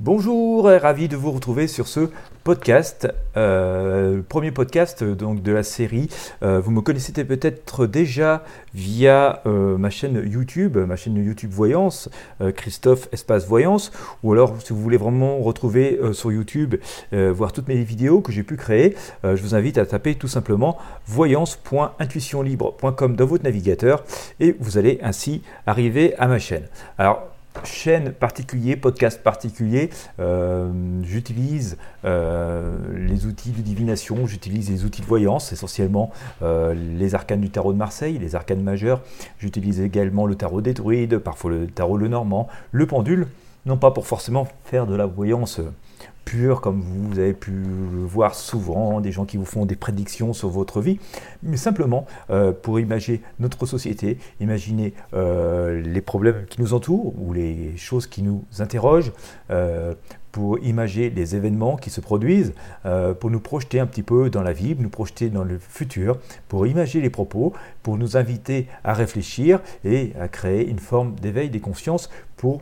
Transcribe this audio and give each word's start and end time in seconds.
Bonjour, 0.00 0.66
ravi 0.66 1.08
de 1.08 1.16
vous 1.16 1.32
retrouver 1.32 1.66
sur 1.66 1.88
ce 1.88 2.08
podcast, 2.44 3.12
euh, 3.36 4.22
premier 4.28 4.52
podcast 4.52 5.02
donc 5.02 5.42
de 5.42 5.50
la 5.50 5.64
série. 5.64 6.08
Euh, 6.44 6.60
vous 6.60 6.70
me 6.70 6.82
connaissez 6.82 7.12
peut-être 7.24 7.88
déjà 7.88 8.44
via 8.72 9.42
euh, 9.46 9.76
ma 9.76 9.90
chaîne 9.90 10.22
YouTube, 10.24 10.78
ma 10.78 10.94
chaîne 10.94 11.16
YouTube 11.16 11.50
Voyance, 11.50 12.08
Christophe 12.54 13.08
Espace 13.10 13.48
Voyance, 13.48 13.90
ou 14.22 14.32
alors 14.32 14.62
si 14.62 14.72
vous 14.72 14.80
voulez 14.80 14.98
vraiment 14.98 15.38
retrouver 15.38 15.98
sur 16.12 16.30
YouTube, 16.30 16.76
voir 17.10 17.50
toutes 17.50 17.66
mes 17.66 17.82
vidéos 17.82 18.20
que 18.20 18.30
j'ai 18.30 18.44
pu 18.44 18.54
créer, 18.54 18.94
je 19.24 19.42
vous 19.42 19.56
invite 19.56 19.78
à 19.78 19.86
taper 19.86 20.14
tout 20.14 20.28
simplement 20.28 20.78
voyance.intuitionlibre.com 21.08 23.16
dans 23.16 23.26
votre 23.26 23.42
navigateur 23.42 24.04
et 24.38 24.54
vous 24.60 24.78
allez 24.78 25.00
ainsi 25.02 25.42
arriver 25.66 26.14
à 26.18 26.28
ma 26.28 26.38
chaîne. 26.38 26.68
Alors 26.98 27.26
chaîne 27.64 28.12
particulier, 28.12 28.76
podcast 28.76 29.22
particulier, 29.22 29.90
euh, 30.20 30.70
j'utilise 31.02 31.76
euh, 32.04 32.76
les 32.94 33.26
outils 33.26 33.50
de 33.50 33.62
divination, 33.62 34.26
j'utilise 34.26 34.70
les 34.70 34.84
outils 34.84 35.02
de 35.02 35.06
voyance, 35.06 35.52
essentiellement 35.52 36.10
euh, 36.42 36.74
les 36.74 37.14
arcanes 37.14 37.40
du 37.40 37.50
tarot 37.50 37.72
de 37.72 37.78
Marseille, 37.78 38.18
les 38.18 38.34
arcanes 38.34 38.62
majeurs. 38.62 39.02
J'utilise 39.38 39.80
également 39.80 40.26
le 40.26 40.34
tarot 40.34 40.60
des 40.60 40.74
druides, 40.74 41.18
parfois 41.18 41.50
le 41.50 41.66
tarot 41.66 41.96
le 41.96 42.08
normand, 42.08 42.48
le 42.72 42.86
pendule, 42.86 43.26
non 43.66 43.76
pas 43.76 43.90
pour 43.90 44.06
forcément 44.06 44.46
faire 44.64 44.86
de 44.86 44.94
la 44.94 45.06
voyance 45.06 45.60
comme 46.60 46.80
vous 46.80 47.18
avez 47.18 47.32
pu 47.32 47.52
voir 48.06 48.34
souvent, 48.34 49.00
des 49.00 49.12
gens 49.12 49.24
qui 49.24 49.36
vous 49.36 49.44
font 49.44 49.66
des 49.66 49.76
prédictions 49.76 50.32
sur 50.32 50.48
votre 50.48 50.80
vie, 50.80 50.98
mais 51.42 51.56
simplement 51.56 52.06
euh, 52.30 52.52
pour 52.52 52.80
imaginer 52.80 53.20
notre 53.38 53.66
société, 53.66 54.18
imaginer 54.40 54.94
euh, 55.14 55.80
les 55.80 56.00
problèmes 56.00 56.44
qui 56.48 56.60
nous 56.60 56.74
entourent 56.74 57.14
ou 57.20 57.32
les 57.32 57.76
choses 57.76 58.06
qui 58.06 58.22
nous 58.22 58.44
interrogent. 58.58 59.12
Euh, 59.50 59.94
pour 60.30 60.58
imaginer 60.58 61.08
les 61.08 61.34
événements 61.34 61.76
qui 61.76 61.88
se 61.88 62.02
produisent, 62.02 62.52
pour 63.18 63.30
nous 63.30 63.40
projeter 63.40 63.80
un 63.80 63.86
petit 63.86 64.02
peu 64.02 64.28
dans 64.28 64.42
la 64.42 64.52
vie, 64.52 64.76
nous 64.78 64.90
projeter 64.90 65.30
dans 65.30 65.42
le 65.42 65.58
futur, 65.58 66.18
pour 66.48 66.66
imaginer 66.66 67.02
les 67.02 67.10
propos, 67.10 67.54
pour 67.82 67.96
nous 67.96 68.16
inviter 68.16 68.68
à 68.84 68.92
réfléchir 68.92 69.60
et 69.84 70.12
à 70.20 70.28
créer 70.28 70.68
une 70.68 70.78
forme 70.78 71.14
d'éveil 71.14 71.48
des 71.48 71.60
consciences 71.60 72.10
pour 72.36 72.60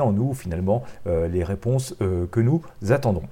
en 0.00 0.12
nous 0.12 0.34
finalement 0.34 0.82
euh, 1.06 1.28
les 1.28 1.44
réponses 1.44 1.94
euh, 2.00 2.26
que 2.30 2.40
nous 2.40 2.62
attendons. 2.88 3.22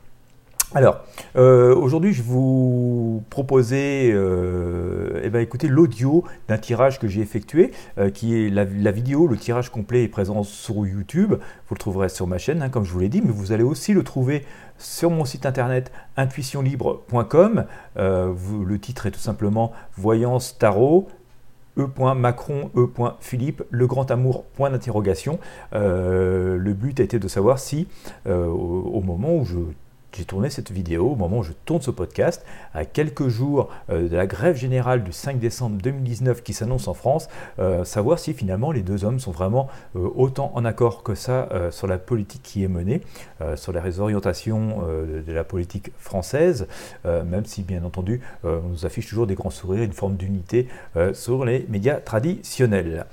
Alors, 0.75 1.05
euh, 1.37 1.73
aujourd'hui, 1.73 2.13
je 2.13 2.23
vous 2.23 3.23
proposais, 3.31 4.09
eh 4.09 5.31
ben, 5.31 5.39
écoutez, 5.39 5.69
l'audio 5.69 6.25
d'un 6.49 6.59
tirage 6.59 6.99
que 6.99 7.07
j'ai 7.07 7.21
effectué, 7.21 7.71
qui 8.13 8.35
est 8.35 8.51
la, 8.51 8.65
vidéo, 8.65 9.29
le 9.29 9.37
tirage 9.37 9.71
complet 9.71 10.03
est 10.03 10.09
présent 10.09 10.43
sur 10.43 10.85
YouTube. 10.85 11.35
Vous 11.69 11.75
le 11.75 11.79
trouverez 11.79 12.09
sur 12.09 12.27
ma 12.27 12.39
chaîne, 12.39 12.61
hein, 12.61 12.71
comme 12.71 12.85
je 12.85 12.93
vous 12.93 12.99
l'ai 12.99 13.09
dit, 13.09 13.23
mais 13.23 13.31
vous 13.31 13.53
allez 13.53 13.63
aussi 13.63 13.93
le 13.93 14.03
trouver 14.03 14.45
sur 14.77 15.11
mon 15.11 15.25
site 15.25 15.47
internet 15.47 15.93
intuitionlibre.com. 16.17 17.67
le 17.97 18.79
titre 18.79 19.07
est 19.07 19.13
tout 19.13 19.21
simplement 19.21 19.71
Voyance 19.97 20.59
Tarot 20.59 21.07
E.Macron, 21.79 22.71
E.Philippe, 22.77 23.63
le 23.71 23.87
grand 23.87 24.11
amour, 24.11 24.45
point 24.45 24.71
d'interrogation. 24.71 25.39
Euh, 25.75 26.57
le 26.57 26.73
but 26.73 27.01
était 27.01 27.19
de 27.19 27.29
savoir 27.29 27.59
si, 27.59 27.89
euh, 28.27 28.47
au, 28.47 29.01
moment 29.01 29.37
où 29.37 29.45
je 29.45 29.59
j'ai 30.17 30.25
tourné 30.25 30.51
cette 30.51 30.71
vidéo 30.71 31.11
au 31.11 31.17
moment 31.17 31.39
où 31.39 31.43
je 31.43 31.53
tourne 31.65 31.83
ce 31.83 31.91
podcast, 31.91 32.45
à 32.73 32.85
quelques 32.85 33.29
jours 33.29 33.69
euh, 33.91 34.09
de 34.09 34.17
la 34.17 34.27
grève 34.27 34.57
générale 34.57 35.03
du 35.03 35.13
5 35.13 35.39
décembre 35.39 35.81
2019 35.83 36.43
qui 36.43 36.53
s'annonce 36.53 36.89
en 36.89 36.95
France, 36.95 37.29
euh, 37.59 37.85
savoir 37.85 38.19
si 38.19 38.33
finalement 38.33 38.71
les 38.71 38.83
deux 38.83 39.05
hommes 39.05 39.19
sont 39.19 39.33
vraiment 39.33 39.69
euh, 39.97 40.09
autant 40.15 40.53
en 40.55 40.65
accord 40.65 41.03
que 41.03 41.15
ça 41.15 41.49
sur 41.71 41.87
la 41.87 41.99
politique 41.99 42.43
qui 42.43 42.65
est 42.65 42.69
menée, 42.69 43.01
sur 43.57 43.73
les 43.73 43.81
réorientations 43.81 44.83
de 45.27 45.33
la 45.33 45.45
politique 45.45 45.91
française, 45.99 46.67
même 47.05 47.45
si 47.45 47.63
bien 47.63 47.85
entendu 47.85 48.21
on 48.43 48.61
nous 48.69 48.87
affiche 48.87 49.09
toujours 49.09 49.27
des 49.27 49.35
grands 49.35 49.51
sourires, 49.51 49.83
une 49.83 49.93
forme 49.93 50.17
d'unité 50.17 50.69
sur 51.13 51.45
les 51.45 51.67
médias 51.69 51.97
traditionnels. 51.97 53.07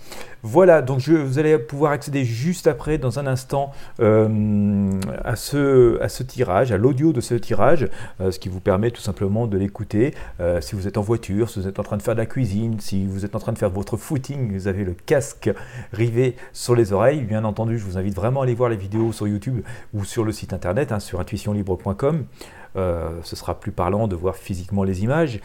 Voilà, 0.44 0.82
donc 0.82 1.00
je, 1.00 1.14
vous 1.14 1.40
allez 1.40 1.58
pouvoir 1.58 1.92
accéder 1.92 2.26
juste 2.26 2.68
après, 2.68 2.98
dans 2.98 3.20
un 3.20 3.28
instant, 3.28 3.72
à, 4.00 5.36
ce, 5.36 6.02
à 6.02 6.10
ce 6.10 6.24
tirage, 6.24 6.72
à 6.72 6.78
de 6.94 7.22
ce 7.22 7.34
tirage, 7.36 7.88
euh, 8.20 8.32
ce 8.32 8.40
qui 8.40 8.50
vous 8.50 8.60
permet 8.60 8.92
tout 8.92 9.02
simplement 9.02 9.48
de 9.48 9.58
l'écouter. 9.58 10.14
Euh, 10.40 10.62
si 10.62 10.76
vous 10.76 10.88
êtes 10.88 10.98
en 10.98 11.02
voiture, 11.02 11.50
si 11.50 11.60
vous 11.60 11.68
êtes 11.68 11.80
en 11.80 11.84
train 11.84 11.98
de 11.98 12.02
faire 12.02 12.16
de 12.16 12.20
la 12.20 12.26
cuisine, 12.26 12.80
si 12.80 13.06
vous 13.06 13.26
êtes 13.26 13.36
en 13.36 13.40
train 13.40 13.54
de 13.54 13.58
faire 13.58 13.70
votre 13.70 13.98
footing, 13.98 14.54
vous 14.54 14.68
avez 14.68 14.84
le 14.84 14.94
casque 14.94 15.50
rivé 15.94 16.36
sur 16.54 16.76
les 16.76 16.94
oreilles. 16.94 17.22
Bien 17.22 17.44
entendu, 17.46 17.80
je 17.80 17.86
vous 17.86 17.98
invite 17.98 18.16
vraiment 18.16 18.42
à 18.42 18.44
aller 18.44 18.54
voir 18.54 18.70
les 18.70 18.76
vidéos 18.76 19.12
sur 19.12 19.28
YouTube 19.28 19.62
ou 19.94 20.04
sur 20.04 20.24
le 20.24 20.32
site 20.32 20.54
internet, 20.54 20.92
hein, 20.92 21.00
sur 21.00 21.20
intuitionlibre.com. 21.20 22.26
Euh, 22.76 23.10
ce 23.24 23.36
sera 23.36 23.60
plus 23.60 23.72
parlant 23.72 24.08
de 24.08 24.16
voir 24.16 24.36
physiquement 24.36 24.84
les 24.84 25.04
images. 25.04 25.40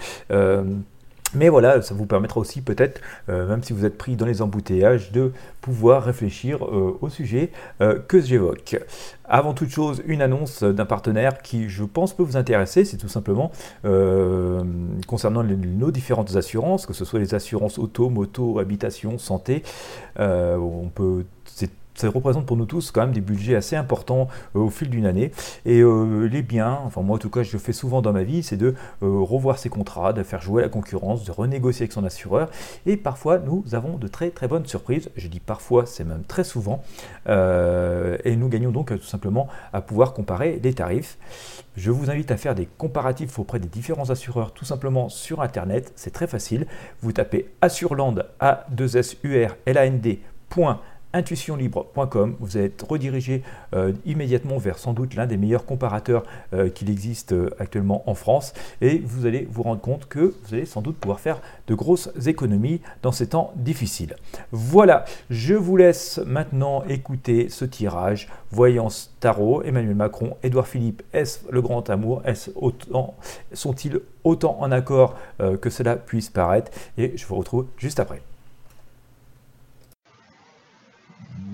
Mais 1.35 1.49
voilà, 1.49 1.83
ça 1.83 1.95
vous 1.95 2.07
permettra 2.07 2.41
aussi 2.41 2.63
peut-être, 2.63 3.01
euh, 3.29 3.49
même 3.49 3.63
si 3.63 3.73
vous 3.73 3.85
êtes 3.85 3.99
pris 3.99 4.17
dans 4.17 4.27
les 4.27 4.43
embouteillages, 4.43 5.13
de 5.13 5.33
pouvoir 5.61 6.05
réfléchir 6.05 6.65
euh, 6.65 6.97
au 7.01 7.09
sujet 7.09 7.51
euh, 7.81 7.99
que 7.99 8.21
j'évoque. 8.21 8.79
Avant 9.25 9.53
toute 9.53 9.71
chose, 9.71 10.03
une 10.07 10.23
annonce 10.23 10.63
d'un 10.63 10.87
partenaire 10.87 11.43
qui, 11.43 11.69
je 11.69 11.83
pense, 11.83 12.15
peut 12.15 12.23
vous 12.23 12.37
intéresser. 12.37 12.85
C'est 12.85 12.97
tout 12.97 13.09
simplement 13.09 13.51
concernant 15.09 15.43
nos 15.43 15.91
différentes 15.91 16.37
assurances, 16.37 16.87
que 16.87 16.93
ce 16.93 17.05
soit 17.05 17.19
les 17.19 17.35
assurances 17.35 17.79
auto, 17.79 18.09
moto, 18.09 18.61
habitation, 18.61 19.19
santé. 19.19 19.65
on 20.17 20.91
peut 20.95 21.25
ça 21.97 22.11
représente 22.11 22.47
pour 22.47 22.57
nous 22.57 22.67
tous 22.67 22.91
quand 22.91 23.01
même 23.01 23.13
des 23.13 23.21
budgets 23.21 23.57
assez 23.57 23.75
importants 23.75 24.29
euh, 24.55 24.61
au 24.61 24.71
fil 24.71 24.91
d'une 24.91 25.07
année. 25.07 25.33
Et 25.65 25.81
euh, 25.81 26.27
les 26.27 26.43
biens, 26.43 26.79
enfin 26.85 27.03
moi 27.03 27.17
en 27.17 27.19
tout 27.19 27.31
cas 27.31 27.43
je 27.43 27.57
fais 27.59 27.73
souvent 27.73 28.03
dans 28.03 28.13
ma 28.13 28.23
vie, 28.23 28.43
c'est 28.43 28.57
de 28.57 28.75
euh, 29.03 29.21
revoir 29.21 29.59
ses 29.59 29.69
contrats, 29.69 30.13
de 30.13 30.23
faire 30.23 30.43
jouer 30.43 30.63
la 30.63 30.69
concurrence, 30.69 31.25
de 31.25 31.33
renégocier 31.33 31.85
avec 31.85 31.93
son 31.93 32.05
assureur. 32.05 32.51
Et 32.85 32.97
parfois 32.97 33.39
nous 33.39 33.65
avons 33.73 33.97
de 33.97 34.09
très 34.09 34.31
très 34.31 34.49
bonnes 34.49 34.67
surprises. 34.67 35.11
Je 35.17 35.29
dis 35.29 35.41
parfois, 35.41 35.87
c'est 35.87 36.05
même 36.05 36.25
très 36.25 36.45
souvent. 36.45 36.83
et 37.27 38.37
nous 38.37 38.49
gagnons 38.49 38.71
donc 38.71 38.89
tout 38.89 39.07
simplement 39.07 39.49
à 39.73 39.81
pouvoir 39.81 40.13
comparer 40.13 40.61
les 40.63 40.75
tarifs. 40.75 41.19
Je 41.77 41.91
vous 41.91 42.11
invite 42.11 42.31
à 42.31 42.37
faire 42.37 42.55
des 42.55 42.67
comparatifs 42.79 43.39
auprès 43.39 43.59
des 43.59 43.69
différents 43.69 44.11
assureurs 44.11 44.53
tout 44.53 44.65
simplement 44.65 45.09
sur 45.09 45.41
internet. 45.43 45.93
C'est 45.97 46.13
très 46.13 46.27
facile. 46.27 46.67
Vous 47.01 47.13
tapez 47.13 47.51
Assurland 47.61 48.25
A 48.41 48.67
2 48.71 48.97
S 48.97 49.17
U 49.25 49.45
R 49.45 49.57
L 49.67 49.79
A 49.79 49.87
N 49.87 50.01
D 50.01 50.21
intuitionlibre.com. 51.13 52.37
Vous 52.41 52.59
êtes 52.59 52.83
redirigé 52.83 53.43
euh, 53.75 53.93
immédiatement 54.05 54.59
vers 54.59 54.79
sans 54.79 54.93
doute 54.93 55.15
l'un 55.15 55.27
des 55.27 55.37
meilleurs 55.37 55.65
comparateurs 55.65 56.25
euh, 56.53 56.69
qu'il 56.69 56.91
existe 56.91 57.33
euh, 57.33 57.51
actuellement 57.59 58.09
en 58.09 58.15
France 58.15 58.53
et 58.81 58.99
vous 58.99 59.27
allez 59.27 59.49
vous 59.51 59.63
rendre 59.63 59.81
compte 59.81 60.07
que 60.07 60.35
vous 60.45 60.55
allez 60.55 60.67
sans 60.67 60.83
doute 60.83 60.97
pouvoir 60.97 61.21
faire 61.21 61.41
de 61.67 61.75
grosses 61.75 62.11
économies 62.27 62.81
dans 63.03 63.13
ces 63.13 63.29
temps 63.29 63.53
difficiles. 63.57 64.17
Voilà, 64.53 65.05
je 65.31 65.55
vous 65.55 65.77
laisse 65.77 66.21
maintenant 66.27 66.85
écouter 66.89 67.49
ce 67.49 67.65
tirage. 67.65 68.29
Voyance 68.51 69.15
Tarot, 69.21 69.63
Emmanuel 69.63 69.95
Macron, 69.95 70.37
Édouard 70.43 70.69
Philippe, 70.69 71.03
est-ce 71.13 71.41
le 71.51 71.61
grand 71.63 71.89
amour? 71.91 72.23
Est 72.25 72.51
autant, 72.55 73.17
Sont-ils 73.53 74.01
autant 74.25 74.57
en 74.61 74.71
accord 74.71 75.17
que 75.39 75.71
cela 75.71 75.97
puisse 75.97 76.31
paraître? 76.31 76.71
Et 76.97 77.13
je 77.17 77.27
vous 77.27 77.37
retrouve 77.37 77.67
juste 77.77 78.01
après. 78.01 78.23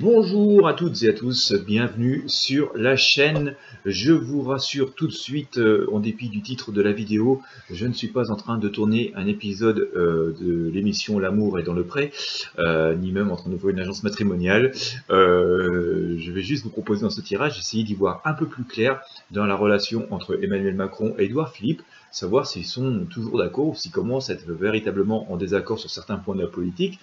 Bonjour 0.02 0.66
à 0.66 0.74
toutes 0.74 1.00
et 1.04 1.10
à 1.10 1.12
tous, 1.12 1.52
bienvenue 1.64 2.24
sur 2.26 2.72
la 2.74 2.96
chaîne. 2.96 3.54
Je 3.86 4.10
vous 4.10 4.42
rassure 4.42 4.96
tout 4.96 5.06
de 5.06 5.12
suite, 5.12 5.58
euh, 5.58 5.86
en 5.92 6.00
dépit 6.00 6.28
du 6.28 6.42
titre 6.42 6.72
de 6.72 6.82
la 6.82 6.90
vidéo, 6.90 7.40
je 7.70 7.86
ne 7.86 7.92
suis 7.92 8.08
pas 8.08 8.32
en 8.32 8.34
train 8.34 8.58
de 8.58 8.68
tourner 8.68 9.12
un 9.14 9.28
épisode 9.28 9.78
euh, 9.94 10.34
de 10.40 10.68
l'émission 10.70 11.20
L'amour 11.20 11.60
est 11.60 11.62
dans 11.62 11.72
le 11.72 11.84
pré, 11.84 12.10
euh, 12.58 12.96
ni 12.96 13.12
même 13.12 13.30
en 13.30 13.36
train 13.36 13.48
d'ouvrir 13.48 13.76
une 13.76 13.78
agence 13.78 14.02
matrimoniale. 14.02 14.72
je 15.08 16.32
vais 16.32 16.42
juste 16.42 16.64
vous 16.64 16.70
proposer 16.70 17.02
dans 17.02 17.10
ce 17.10 17.20
tirage, 17.20 17.60
essayer 17.60 17.84
d'y 17.84 17.94
voir 17.94 18.22
un 18.24 18.32
peu 18.32 18.46
plus 18.46 18.64
clair 18.64 19.00
dans 19.30 19.46
la 19.46 19.54
relation 19.54 20.12
entre 20.12 20.36
Emmanuel 20.42 20.74
Macron 20.74 21.14
et 21.16 21.26
Édouard 21.26 21.52
Philippe, 21.52 21.82
savoir 22.10 22.48
s'ils 22.48 22.66
sont 22.66 23.06
toujours 23.08 23.38
d'accord 23.38 23.68
ou 23.68 23.74
s'ils 23.76 23.92
commencent 23.92 24.30
à 24.30 24.32
être 24.32 24.50
véritablement 24.50 25.32
en 25.32 25.36
désaccord 25.36 25.78
sur 25.78 25.90
certains 25.90 26.16
points 26.16 26.34
de 26.34 26.42
la 26.42 26.48
politique. 26.48 26.98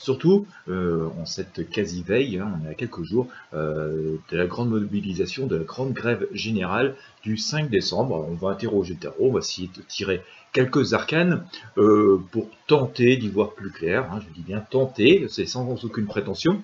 Surtout 0.00 0.46
euh, 0.70 1.08
en 1.20 1.26
cette 1.26 1.68
quasi-veille, 1.68 2.38
hein, 2.38 2.58
on 2.58 2.66
est 2.66 2.70
à 2.70 2.74
quelques 2.74 3.02
jours 3.02 3.28
euh, 3.52 4.16
de 4.30 4.36
la 4.38 4.46
grande 4.46 4.70
mobilisation, 4.70 5.46
de 5.46 5.56
la 5.56 5.64
grande 5.64 5.92
grève 5.92 6.26
générale 6.32 6.96
du 7.22 7.36
5 7.36 7.68
décembre. 7.68 8.26
On 8.30 8.34
va 8.34 8.48
interroger 8.48 8.94
tarot, 8.94 9.28
on 9.28 9.32
va 9.32 9.40
essayer 9.40 9.68
de 9.76 9.82
tirer 9.82 10.22
quelques 10.54 10.94
arcanes 10.94 11.44
euh, 11.76 12.18
pour 12.32 12.48
tenter 12.66 13.18
d'y 13.18 13.28
voir 13.28 13.50
plus 13.50 13.70
clair. 13.70 14.10
Hein, 14.10 14.20
je 14.26 14.32
dis 14.32 14.40
bien 14.40 14.60
tenter, 14.60 15.26
c'est 15.28 15.44
sans 15.44 15.68
aucune 15.84 16.06
prétention. 16.06 16.62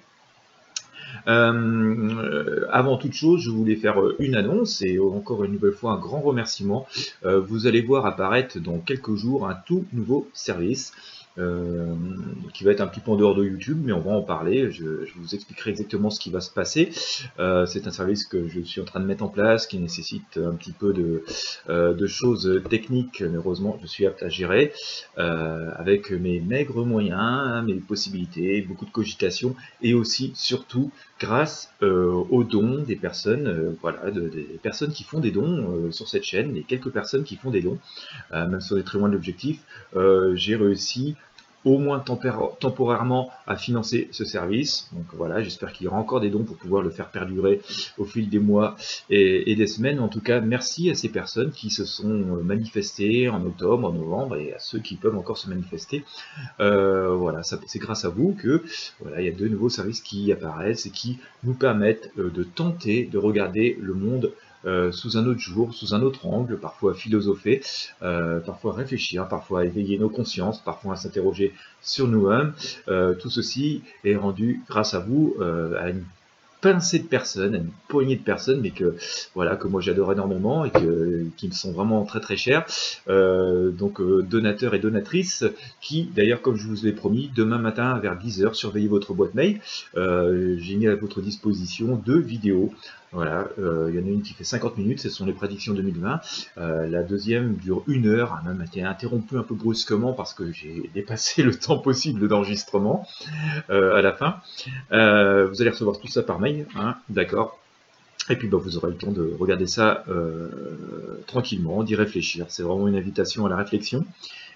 avant 1.27 2.97
toute 2.97 3.13
chose, 3.13 3.43
je 3.43 3.51
voulais 3.51 3.77
faire 3.77 3.99
une 4.19 4.35
annonce 4.35 4.81
et 4.81 4.99
encore 4.99 5.45
une 5.45 5.53
nouvelle 5.53 5.75
fois 5.75 5.93
un 5.93 5.99
grand 5.99 6.21
remerciement. 6.21 6.87
vous 7.23 7.67
allez 7.67 7.83
voir 7.83 8.07
apparaître 8.07 8.59
dans 8.61 8.79
quelques 8.79 9.15
jours 9.15 9.47
un 9.47 9.57
tout 9.67 9.85
nouveau 9.93 10.27
service 10.33 10.95
euh, 11.39 11.95
qui 12.55 12.65
va 12.65 12.71
être 12.71 12.81
un 12.81 12.87
petit 12.87 13.01
peu 13.01 13.11
en 13.11 13.17
dehors 13.17 13.35
de 13.35 13.45
YouTube, 13.45 13.79
mais 13.85 13.93
on 13.93 14.01
va 14.01 14.13
en 14.13 14.23
parler. 14.23 14.71
Je, 14.71 14.85
vous 15.17 15.35
expliquerai 15.35 15.71
exactement 15.71 16.09
ce 16.09 16.19
qui 16.19 16.31
va 16.31 16.41
se 16.41 16.51
passer. 16.51 16.91
Euh, 17.39 17.67
c'est 17.67 17.87
un 17.87 17.91
service 17.91 18.25
que 18.25 18.49
je 18.49 18.61
suis 18.61 18.81
en 18.81 18.85
train 18.85 19.01
de 19.01 19.05
mettre 19.05 19.23
en 19.23 19.29
place, 19.29 19.67
qui 19.67 19.79
nécessite 19.79 20.39
un 20.39 20.55
petit 20.55 20.73
peu 20.73 20.95
de, 20.95 21.25
euh, 21.69 21.93
de 21.93 22.07
choses 22.07 22.63
techniques, 22.71 23.21
mais 23.21 23.37
heureusement 23.37 23.79
je 23.83 23.87
suis 23.87 24.07
apte 24.07 24.23
à 24.23 24.31
gérer, 24.31 24.73
avec 25.17 26.11
mes 26.11 26.41
maigres 26.41 26.87
moyens, 26.87 27.63
mes 27.65 27.75
possibilités, 27.75 28.63
beaucoup 28.63 28.87
de 28.87 28.91
cogitation, 28.91 29.55
et 29.83 29.93
aussi, 29.93 30.33
surtout, 30.35 30.91
grâce 31.21 31.71
aux 31.83 32.45
dons 32.45 32.83
des 32.83 32.97
personnes, 32.97 33.77
voilà, 33.83 34.11
des 34.11 34.59
personnes 34.63 34.93
qui 34.93 35.05
font 35.05 35.21
des 35.21 35.31
dons 35.31 35.91
sur 35.91 36.09
cette 36.09 36.25
chaîne, 36.25 36.55
les 36.55 36.63
quelques 36.63 36.91
personnes 36.91 37.25
qui 37.25 37.37
font 37.37 37.51
des 37.51 37.61
dons, 37.61 37.79
même 38.33 38.61
si 38.61 38.73
on 38.73 38.77
est 38.77 38.83
très 38.83 38.99
loin 38.99 39.09
de 39.09 39.15
l'objectif, 39.15 39.61
j'ai 40.35 40.57
réussi 40.57 41.17
au 41.67 41.79
moins 41.79 41.99
temporairement 41.99 43.31
à 43.49 43.57
financer 43.57 44.09
ce 44.13 44.25
service. 44.25 44.89
Donc 44.93 45.05
voilà, 45.15 45.43
j'espère 45.43 45.73
qu'il 45.73 45.85
y 45.85 45.89
aura 45.89 45.99
encore 45.99 46.21
des 46.21 46.31
dons 46.31 46.45
pour 46.45 46.57
pouvoir 46.57 46.81
le 46.81 46.91
faire 46.91 47.09
perdurer 47.09 47.61
au 47.99 48.05
fil 48.05 48.29
des 48.29 48.39
mois 48.39 48.77
et, 49.11 49.55
des 49.57 49.67
semaines. 49.67 49.99
En 49.99 50.07
tout 50.07 50.21
cas, 50.21 50.41
merci 50.41 50.91
à 50.91 50.95
ces 50.95 51.09
personnes 51.09 51.51
qui 51.51 51.71
se 51.71 51.85
sont 51.85 52.09
euh, 52.09 52.43
manifestées 52.45 53.29
en 53.29 53.45
octobre, 53.45 53.89
en 53.89 53.93
novembre 53.93 54.37
et 54.37 54.55
à 54.55 54.61
ceux 54.61 54.79
qui 54.79 54.95
peuvent 54.95 55.17
encore 55.17 55.39
se 55.39 55.49
manifester. 55.49 56.05
Euh, 56.61 57.17
voilà, 57.17 57.43
c'est 57.43 57.81
grâce 57.81 58.05
à 58.05 58.11
vous 58.11 58.37
que 58.41 58.63
voilà, 59.01 59.21
il 59.21 59.27
y 59.27 59.29
a 59.29 59.37
de 59.37 59.49
nouveaux 59.49 59.69
services 59.69 60.01
qui 60.01 60.31
apparaissent 60.31 60.87
et 60.87 60.91
qui 60.91 61.19
nous 61.43 61.55
permettent 61.55 62.13
euh, 62.17 62.31
de 62.31 62.45
tenter 62.45 63.07
de 63.11 63.19
regarder 63.19 63.77
le 63.81 63.95
monde 63.95 64.33
euh, 64.65 64.91
sous 64.91 65.17
un 65.17 65.27
autre 65.27 65.41
jour, 65.41 65.75
sous 65.75 65.95
un 65.95 66.03
autre 66.03 66.27
angle, 66.27 66.59
parfois 66.59 66.95
philosopher, 66.95 67.63
euh, 68.03 68.41
parfois 68.41 68.75
réfléchir, 68.75 69.29
parfois 69.29 69.65
éveiller 69.65 69.99
nos 69.99 70.09
consciences, 70.09 70.61
parfois 70.61 70.97
s'interroger 70.97 71.53
sur 71.83 72.09
nous-mêmes. 72.09 72.53
Euh, 72.89 73.15
tout 73.15 73.31
ceci 73.31 73.83
est 74.05 74.17
rendu 74.17 74.63
grâce 74.69 74.95
à 74.95 75.01
vous 75.01 75.37
à 75.79 75.91
une 75.91 76.05
pincée 76.63 76.99
de 76.99 77.07
personnes, 77.07 77.55
une 77.55 77.71
poignée 77.87 78.17
de 78.17 78.23
personnes, 78.23 78.61
mais 78.61 78.71
que 78.71 78.97
voilà 79.35 79.57
que 79.57 79.69
moi 79.69 79.81
j'adore 79.81 80.13
énormément 80.13 80.65
et 80.65 80.71
que, 80.71 81.27
qui 81.37 81.49
me 81.49 81.53
sont 81.53 81.71
vraiment 81.71 82.05
très 82.05 82.21
très 82.21 82.37
chers. 82.37 82.67
Donc 83.07 84.01
donateurs 84.01 84.75
et 84.75 84.79
donatrices 84.79 85.45
qui, 85.81 86.11
d'ailleurs 86.15 86.43
comme 86.43 86.57
je 86.57 86.67
vous 86.67 86.85
l'ai 86.85 86.93
promis, 86.93 87.31
demain 87.37 87.59
matin 87.59 87.99
vers 87.99 88.19
10h, 88.19 88.55
surveillez 88.55 88.89
votre 88.89 89.13
boîte 89.13 89.35
mail. 89.35 89.61
J'ai 89.95 90.77
mis 90.77 90.89
à 90.89 90.97
votre 90.97 91.21
disposition 91.21 91.97
deux 91.97 92.19
vidéos 92.19 92.73
voilà, 93.17 93.49
il 93.59 93.95
y 93.95 93.99
en 93.99 94.07
a 94.07 94.11
une 94.11 94.23
qui 94.23 94.35
fait 94.35 94.45
50 94.45 94.79
minutes, 94.79 95.01
ce 95.01 95.11
sont 95.11 95.27
les 95.27 95.33
prédictions 95.33 95.75
2020. 95.75 96.21
la 96.57 97.03
deuxième 97.03 97.55
dure 97.55 97.83
une 97.87 98.07
heure, 98.07 98.39
elle 98.43 98.51
a 98.51 98.53
même 98.53 98.65
été 98.65 98.83
interrompue 98.83 99.37
un 99.37 99.43
peu 99.43 99.55
brusquement 99.55 100.13
parce 100.13 100.35
que 100.35 100.53
j'ai 100.53 100.91
dépassé 100.95 101.43
le 101.43 101.55
temps 101.55 101.79
possible 101.79 102.29
d'enregistrement 102.29 103.07
à 103.69 104.01
la 104.01 104.13
fin. 104.13 104.37
vous 104.91 105.61
allez 105.61 105.71
recevoir 105.71 105.99
tout 105.99 106.09
ça 106.09 106.23
par 106.23 106.39
mail 106.39 106.67
Hein, 106.75 106.97
d'accord. 107.09 107.59
Et 108.29 108.37
puis 108.37 108.49
bah, 108.49 108.59
vous 108.61 108.77
aurez 108.77 108.89
le 108.89 108.97
temps 108.97 109.13
de 109.13 109.37
regarder 109.39 109.67
ça 109.67 110.05
euh, 110.09 111.23
tranquillement, 111.27 111.83
d'y 111.83 111.95
réfléchir. 111.95 112.47
C'est 112.49 112.63
vraiment 112.63 112.89
une 112.89 112.97
invitation 112.97 113.47
à 113.47 113.49
la 113.49 113.57
réflexion. 113.57 114.05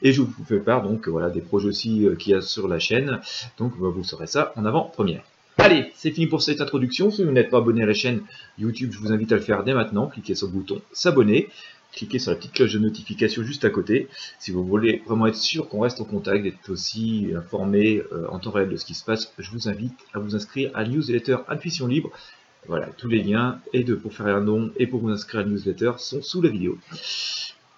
Et 0.02 0.12
je 0.12 0.22
vous 0.22 0.44
fais 0.44 0.58
part 0.58 0.82
donc 0.82 1.08
voilà 1.08 1.30
des 1.30 1.40
projets 1.40 1.68
aussi 1.68 2.06
euh, 2.06 2.16
qu'il 2.16 2.32
y 2.32 2.34
a 2.34 2.40
sur 2.40 2.68
la 2.68 2.78
chaîne. 2.78 3.20
Donc 3.58 3.78
bah, 3.78 3.88
vous 3.88 4.04
saurez 4.04 4.26
ça 4.26 4.52
en 4.56 4.64
avant-première. 4.64 5.22
Allez, 5.62 5.92
c'est 5.94 6.10
fini 6.10 6.26
pour 6.26 6.42
cette 6.42 6.60
introduction. 6.60 7.10
Si 7.10 7.22
vous 7.22 7.32
n'êtes 7.32 7.50
pas 7.50 7.58
abonné 7.58 7.82
à 7.82 7.86
la 7.86 7.94
chaîne 7.94 8.22
YouTube, 8.58 8.92
je 8.92 8.98
vous 8.98 9.12
invite 9.12 9.30
à 9.32 9.36
le 9.36 9.42
faire 9.42 9.62
dès 9.62 9.74
maintenant. 9.74 10.06
Cliquez 10.06 10.34
sur 10.34 10.46
le 10.46 10.54
bouton 10.54 10.80
s'abonner 10.92 11.48
cliquez 11.92 12.18
sur 12.18 12.30
la 12.30 12.36
petite 12.36 12.52
cloche 12.52 12.72
de 12.72 12.78
notification 12.78 13.42
juste 13.42 13.64
à 13.64 13.70
côté. 13.70 14.08
Si 14.38 14.50
vous 14.50 14.64
voulez 14.64 15.02
vraiment 15.06 15.26
être 15.26 15.36
sûr 15.36 15.68
qu'on 15.68 15.80
reste 15.80 16.00
en 16.00 16.04
contact, 16.04 16.44
d'être 16.44 16.70
aussi 16.70 17.28
informé 17.36 18.02
euh, 18.12 18.28
en 18.30 18.38
temps 18.38 18.50
réel 18.50 18.68
de 18.68 18.76
ce 18.76 18.84
qui 18.84 18.94
se 18.94 19.04
passe, 19.04 19.32
je 19.38 19.50
vous 19.50 19.68
invite 19.68 19.98
à 20.14 20.18
vous 20.18 20.36
inscrire 20.36 20.70
à 20.74 20.84
newsletter 20.84 21.38
Intuition 21.48 21.86
Libre. 21.86 22.10
Voilà, 22.68 22.86
tous 22.96 23.08
les 23.08 23.22
liens 23.22 23.58
et 23.72 23.84
de, 23.84 23.94
pour 23.94 24.12
faire 24.12 24.26
un 24.26 24.42
don 24.42 24.70
et 24.76 24.86
pour 24.86 25.00
vous 25.00 25.10
inscrire 25.10 25.40
à 25.40 25.44
la 25.44 25.50
newsletter 25.50 25.92
sont 25.98 26.22
sous 26.22 26.42
la 26.42 26.50
vidéo 26.50 26.78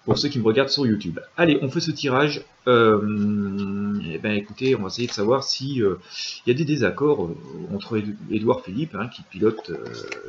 pour 0.05 0.17
ceux 0.17 0.29
qui 0.29 0.39
me 0.39 0.43
regardent 0.43 0.69
sur 0.69 0.85
YouTube. 0.85 1.19
Allez, 1.37 1.59
on 1.61 1.69
fait 1.69 1.79
ce 1.79 1.91
tirage. 1.91 2.43
Euh, 2.67 3.99
eh 4.09 4.17
ben, 4.17 4.33
écoutez, 4.33 4.75
on 4.75 4.81
va 4.81 4.87
essayer 4.87 5.07
de 5.07 5.13
savoir 5.13 5.43
si 5.43 5.81
euh, 5.81 5.95
il 6.45 6.49
y 6.49 6.51
a 6.51 6.57
des 6.57 6.65
désaccords 6.65 7.25
euh, 7.25 7.35
entre 7.73 8.01
Édouard 8.29 8.63
Philippe, 8.63 8.95
hein, 8.95 9.07
qui 9.07 9.21
pilote 9.23 9.71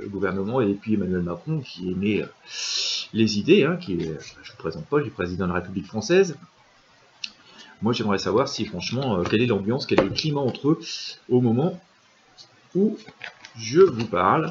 le 0.00 0.08
gouvernement, 0.08 0.60
et 0.60 0.74
puis 0.74 0.94
Emmanuel 0.94 1.22
Macron, 1.22 1.60
qui 1.60 1.90
émet 1.90 2.24
les 3.12 3.38
idées, 3.38 3.64
hein, 3.64 3.76
qui 3.76 3.94
est, 3.94 3.98
je 3.98 4.04
ne 4.04 4.56
vous 4.56 4.58
présente 4.58 4.86
pas, 4.86 4.98
est 4.98 5.10
président 5.10 5.46
de 5.46 5.52
la 5.52 5.60
République 5.60 5.86
française. 5.86 6.36
Moi, 7.82 7.92
j'aimerais 7.92 8.18
savoir 8.18 8.48
si, 8.48 8.64
franchement, 8.66 9.22
quelle 9.24 9.42
est 9.42 9.46
l'ambiance, 9.46 9.86
quel 9.86 10.00
est 10.00 10.04
le 10.04 10.10
climat 10.10 10.40
entre 10.40 10.70
eux 10.70 10.80
au 11.28 11.40
moment 11.40 11.80
où 12.74 12.96
je 13.56 13.80
vous 13.80 14.06
parle. 14.06 14.50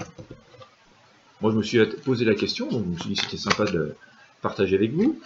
Moi, 1.42 1.52
je 1.52 1.58
me 1.58 1.64
suis 1.64 1.84
posé 2.06 2.26
la 2.26 2.36
question, 2.36 2.70
donc 2.70 2.84
je 2.86 2.90
me 2.90 2.98
suis 2.98 3.10
dit 3.10 3.16
c'était 3.16 3.38
sympa 3.38 3.66
de 3.66 3.96
partager 4.44 4.76
avec 4.76 4.92
vous. 4.92 5.20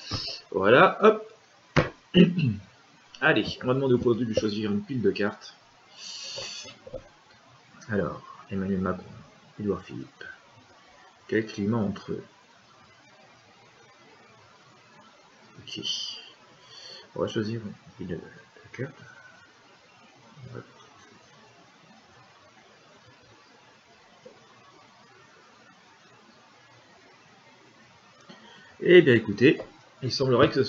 Voilà, 0.51 0.97
hop. 1.03 1.33
Allez, 3.19 3.57
on 3.63 3.67
va 3.67 3.73
demander 3.73 3.95
au 3.95 3.97
produit 3.97 4.25
de 4.25 4.33
choisir 4.33 4.71
une 4.71 4.81
pile 4.81 5.01
de 5.01 5.11
cartes. 5.11 5.55
Alors, 7.89 8.21
Emmanuel 8.49 8.79
Macron, 8.79 9.03
Edouard 9.59 9.83
Philippe. 9.83 10.23
Quel 11.27 11.45
climat 11.45 11.77
entre 11.77 12.13
eux? 12.13 12.23
Ok. 15.59 15.81
On 17.15 17.21
va 17.21 17.27
choisir 17.27 17.59
une 17.59 17.73
pile 17.97 18.17
de 18.17 18.77
cartes. 18.77 18.93
Eh 28.89 29.01
bien 29.01 29.15
écoutez, 29.15 29.59
il 30.01 30.13
semblerait 30.13 30.49
que 30.49 30.61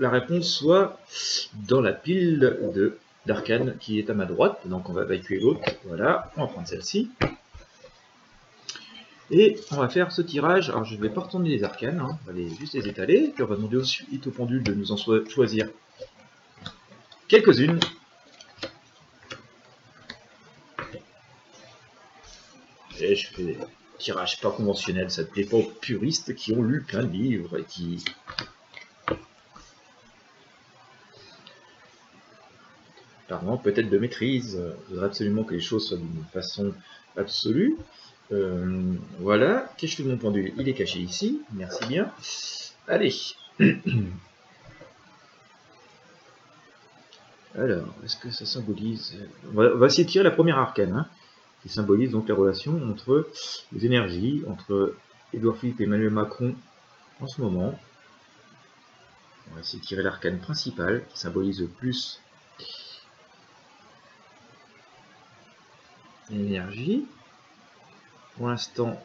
la 0.00 0.10
réponse 0.10 0.52
soit 0.52 0.98
dans 1.68 1.80
la 1.80 1.92
pile 1.92 2.58
de 2.74 2.98
d'arcane 3.26 3.76
qui 3.78 4.00
est 4.00 4.10
à 4.10 4.14
ma 4.14 4.24
droite. 4.24 4.58
Donc 4.64 4.88
on 4.90 4.92
va 4.92 5.04
évacuer 5.04 5.38
l'autre. 5.38 5.60
Voilà, 5.84 6.32
on 6.36 6.40
va 6.40 6.46
prendre 6.48 6.66
celle-ci. 6.66 7.12
Et 9.30 9.56
on 9.70 9.76
va 9.76 9.88
faire 9.88 10.10
ce 10.10 10.20
tirage. 10.20 10.68
Alors 10.70 10.84
je 10.84 10.96
ne 10.96 11.00
vais 11.00 11.10
pas 11.10 11.20
retourner 11.20 11.48
les 11.48 11.62
arcanes, 11.62 12.00
hein. 12.00 12.18
on 12.26 12.32
va 12.32 12.36
juste 12.58 12.74
les 12.74 12.88
étaler. 12.88 13.30
Puis 13.32 13.44
on 13.44 13.46
va 13.46 13.54
demander 13.54 13.78
ensuite 13.78 14.26
au 14.26 14.32
pendule 14.32 14.64
de 14.64 14.74
nous 14.74 14.90
en 14.90 14.96
choisir 14.96 15.68
quelques-unes. 17.28 17.78
Et 22.98 23.14
je 23.14 23.28
fais 23.28 23.56
tirage 24.00 24.40
pas 24.40 24.50
conventionnel, 24.50 25.10
ça 25.10 25.22
ne 25.22 25.26
plaît 25.26 25.44
pas 25.44 25.56
aux 25.58 25.70
puristes 25.80 26.34
qui 26.34 26.52
ont 26.52 26.62
lu 26.62 26.82
plein 26.82 27.04
de 27.04 27.12
livres 27.12 27.58
et 27.58 27.64
qui... 27.64 28.04
Apparemment, 33.26 33.58
peut-être 33.58 33.88
de 33.88 33.98
maîtrise. 33.98 34.60
Je 34.60 34.90
voudrais 34.90 35.06
absolument 35.06 35.44
que 35.44 35.54
les 35.54 35.60
choses 35.60 35.86
soient 35.86 35.98
d'une 35.98 36.24
façon 36.32 36.74
absolue. 37.16 37.76
Euh, 38.32 38.94
voilà. 39.20 39.72
Qu'est-ce 39.76 39.92
que 39.92 40.02
je 40.02 40.08
fais 40.08 40.08
de 40.08 40.14
mon 40.14 40.18
pendule 40.18 40.52
Il 40.56 40.68
est 40.68 40.74
caché 40.74 40.98
ici. 40.98 41.40
Merci 41.52 41.86
bien. 41.86 42.10
Allez. 42.88 43.14
Alors, 47.56 47.94
est-ce 48.04 48.16
que 48.16 48.30
ça 48.30 48.46
symbolise... 48.46 49.16
On 49.54 49.76
va, 49.76 49.86
essayer 49.86 50.04
de 50.04 50.10
tirer 50.10 50.24
la 50.24 50.30
première 50.32 50.58
arcane. 50.58 50.92
Hein 50.92 51.06
qui 51.62 51.68
symbolise 51.68 52.10
donc 52.10 52.28
la 52.28 52.34
relation 52.34 52.80
entre 52.90 53.28
les 53.72 53.86
énergies, 53.86 54.42
entre 54.48 54.94
Edouard 55.32 55.56
Philippe 55.56 55.80
et 55.80 55.84
Emmanuel 55.84 56.10
Macron 56.10 56.54
en 57.20 57.26
ce 57.26 57.40
moment. 57.40 57.78
On 59.50 59.54
va 59.54 59.60
essayer 59.60 59.80
de 59.80 59.84
tirer 59.84 60.02
l'arcane 60.02 60.38
principal 60.38 61.04
qui 61.08 61.18
symbolise 61.18 61.68
plus 61.78 62.20
l'énergie. 66.30 67.06
Pour 68.36 68.48
l'instant, 68.48 69.02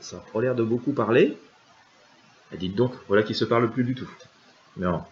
ça 0.00 0.22
a 0.34 0.40
l'air 0.40 0.54
de 0.54 0.64
beaucoup 0.64 0.92
parler. 0.92 1.38
Dites 2.52 2.74
donc, 2.74 2.92
voilà 3.08 3.22
qui 3.22 3.34
se 3.34 3.46
parle 3.46 3.70
plus 3.70 3.84
du 3.84 3.94
tout. 3.94 4.10
Non. 4.76 5.04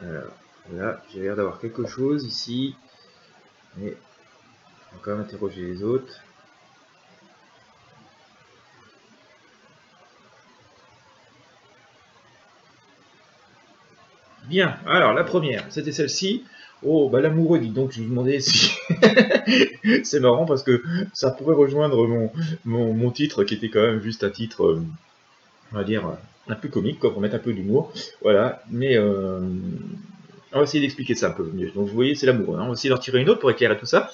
Alors, 0.00 0.30
Là, 0.72 1.02
j'ai 1.12 1.20
l'air 1.20 1.36
d'avoir 1.36 1.60
quelque 1.60 1.86
chose 1.86 2.24
ici. 2.24 2.74
Mais 3.76 3.94
on 4.92 4.96
va 4.96 5.02
quand 5.02 5.10
même 5.12 5.20
interroger 5.20 5.62
les 5.62 5.82
autres. 5.82 6.20
Bien, 14.46 14.76
alors 14.86 15.14
la 15.14 15.24
première, 15.24 15.64
c'était 15.70 15.92
celle-ci. 15.92 16.44
Oh, 16.82 17.08
bah 17.08 17.22
l'amoureux, 17.22 17.58
dit 17.58 17.70
donc, 17.70 17.92
je 17.92 18.02
vous 18.02 18.10
demandais 18.10 18.40
si... 18.40 18.72
c'est 20.04 20.20
marrant 20.20 20.44
parce 20.44 20.62
que 20.62 20.82
ça 21.14 21.30
pourrait 21.30 21.54
rejoindre 21.54 22.06
mon, 22.06 22.30
mon, 22.92 23.10
titre 23.10 23.44
qui 23.44 23.54
était 23.54 23.70
quand 23.70 23.80
même 23.80 24.02
juste 24.02 24.22
un 24.22 24.28
titre, 24.28 24.64
euh, 24.64 24.82
on 25.72 25.76
va 25.76 25.84
dire, 25.84 26.06
un 26.46 26.54
peu 26.54 26.68
comique, 26.68 26.98
quoi, 26.98 27.10
pour 27.10 27.22
mettre 27.22 27.36
un 27.36 27.38
peu 27.38 27.54
d'humour. 27.54 27.90
Voilà, 28.20 28.62
mais 28.70 28.98
euh, 28.98 29.40
on 30.54 30.58
va 30.58 30.64
essayer 30.64 30.80
d'expliquer 30.80 31.14
ça 31.14 31.28
un 31.28 31.32
peu 31.32 31.44
mieux. 31.52 31.70
Donc 31.72 31.88
vous 31.88 31.94
voyez, 31.94 32.14
c'est 32.14 32.26
l'amour. 32.26 32.58
Hein. 32.58 32.62
On 32.62 32.66
va 32.68 32.72
essayer 32.72 32.90
d'en 32.90 32.98
tirer 32.98 33.20
une 33.20 33.28
autre 33.28 33.40
pour 33.40 33.50
éclairer 33.50 33.76
tout 33.76 33.86
ça. 33.86 34.10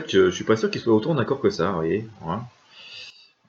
Fait, 0.00 0.10
je, 0.10 0.30
suis 0.30 0.44
pas 0.44 0.56
sûr 0.56 0.70
qu'il 0.70 0.80
soit 0.80 0.94
autant 0.94 1.14
d'accord 1.14 1.40
que 1.40 1.50
ça, 1.50 1.70
vous 1.70 1.76
voyez. 1.76 2.04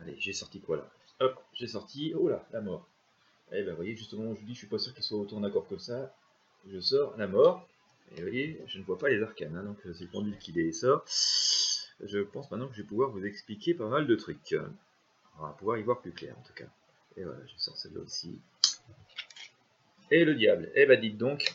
Allez, 0.01 0.15
j'ai 0.19 0.33
sorti 0.33 0.59
quoi 0.59 0.77
là? 0.77 0.89
Hop, 1.19 1.41
j'ai 1.53 1.67
sorti. 1.67 2.13
Oh 2.17 2.29
là, 2.29 2.45
la 2.51 2.61
mort. 2.61 2.87
Eh 3.51 3.63
ben, 3.63 3.73
voyez, 3.75 3.95
justement, 3.95 4.33
je 4.33 4.39
vous 4.39 4.45
dis, 4.45 4.53
je 4.53 4.59
suis 4.59 4.67
pas 4.67 4.77
sûr 4.77 4.93
qu'il 4.93 5.03
soit 5.03 5.17
autant 5.17 5.39
d'accord 5.39 5.67
que 5.67 5.77
ça. 5.77 6.13
Je 6.71 6.79
sors 6.79 7.17
la 7.17 7.27
mort. 7.27 7.67
Et 8.11 8.21
vous 8.21 8.27
voyez, 8.27 8.61
je 8.67 8.79
ne 8.79 8.83
vois 8.83 8.97
pas 8.97 9.09
les 9.09 9.21
arcanes, 9.21 9.55
hein, 9.55 9.63
donc 9.63 9.77
c'est 9.83 10.01
le 10.01 10.07
pendule 10.07 10.37
qui 10.39 10.51
les 10.51 10.71
sort. 10.71 11.03
Je 12.01 12.19
pense 12.19 12.49
maintenant 12.49 12.67
que 12.67 12.75
je 12.75 12.81
vais 12.81 12.87
pouvoir 12.87 13.11
vous 13.11 13.25
expliquer 13.25 13.73
pas 13.73 13.87
mal 13.87 14.07
de 14.07 14.15
trucs. 14.15 14.55
On 15.39 15.43
va 15.43 15.49
pouvoir 15.51 15.77
y 15.77 15.83
voir 15.83 16.01
plus 16.01 16.11
clair 16.11 16.35
en 16.37 16.41
tout 16.41 16.53
cas. 16.53 16.65
Et 17.17 17.23
voilà, 17.23 17.39
je 17.45 17.53
sors 17.57 17.77
celle-là 17.77 18.01
aussi. 18.01 18.39
Et 20.09 20.25
le 20.25 20.33
diable. 20.33 20.71
Eh 20.75 20.85
ben 20.85 20.99
dites 20.99 21.17
donc. 21.17 21.53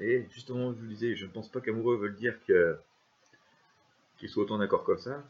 Et 0.00 0.26
justement, 0.32 0.72
je 0.72 0.78
vous 0.78 0.86
disais, 0.86 1.14
je 1.14 1.26
ne 1.26 1.30
pense 1.30 1.50
pas 1.50 1.60
qu'amoureux 1.60 1.96
veulent 1.96 2.16
dire 2.16 2.38
que 2.46 2.78
qu'ils 4.18 4.28
soient 4.28 4.44
autant 4.44 4.58
d'accord 4.58 4.84
comme 4.84 4.98
ça. 4.98 5.24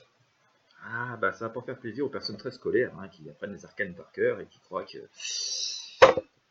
Ah, 0.84 1.16
bah 1.20 1.32
ça 1.32 1.48
va 1.48 1.54
pas 1.54 1.62
faire 1.62 1.78
plaisir 1.78 2.06
aux 2.06 2.08
personnes 2.08 2.36
très 2.36 2.50
scolaires, 2.50 2.92
hein, 2.98 3.08
qui 3.08 3.28
apprennent 3.28 3.52
les 3.52 3.64
arcanes 3.64 3.94
par 3.94 4.10
cœur 4.12 4.40
et 4.40 4.46
qui 4.46 4.58
croient 4.60 4.84
que 4.84 4.98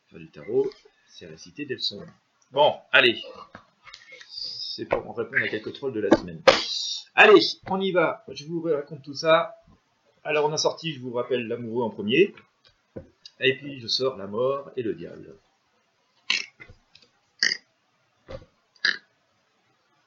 faire 0.09 0.19
du 0.19 0.29
tarot, 0.29 0.69
c'est 1.07 1.25
réciter 1.25 1.65
des 1.65 1.75
leçons. 1.75 2.05
Bon, 2.51 2.75
allez. 2.91 3.21
C'est 4.29 4.85
pour 4.85 5.09
en 5.09 5.13
répondre 5.13 5.43
à 5.43 5.47
quelques 5.47 5.73
trolls 5.73 5.93
de 5.93 6.01
la 6.01 6.15
semaine. 6.15 6.41
Allez, 7.15 7.41
on 7.69 7.81
y 7.81 7.91
va. 7.91 8.23
Je 8.29 8.45
vous 8.45 8.61
raconte 8.61 9.01
tout 9.01 9.15
ça. 9.15 9.55
Alors, 10.23 10.45
on 10.45 10.53
a 10.53 10.57
sorti, 10.57 10.93
je 10.93 10.99
vous 10.99 11.13
rappelle, 11.13 11.47
l'amoureux 11.47 11.83
en 11.83 11.89
premier. 11.89 12.33
Et 13.39 13.57
puis, 13.57 13.79
je 13.79 13.87
sors 13.87 14.17
la 14.17 14.27
mort 14.27 14.71
et 14.75 14.83
le 14.83 14.93
diable. 14.93 15.35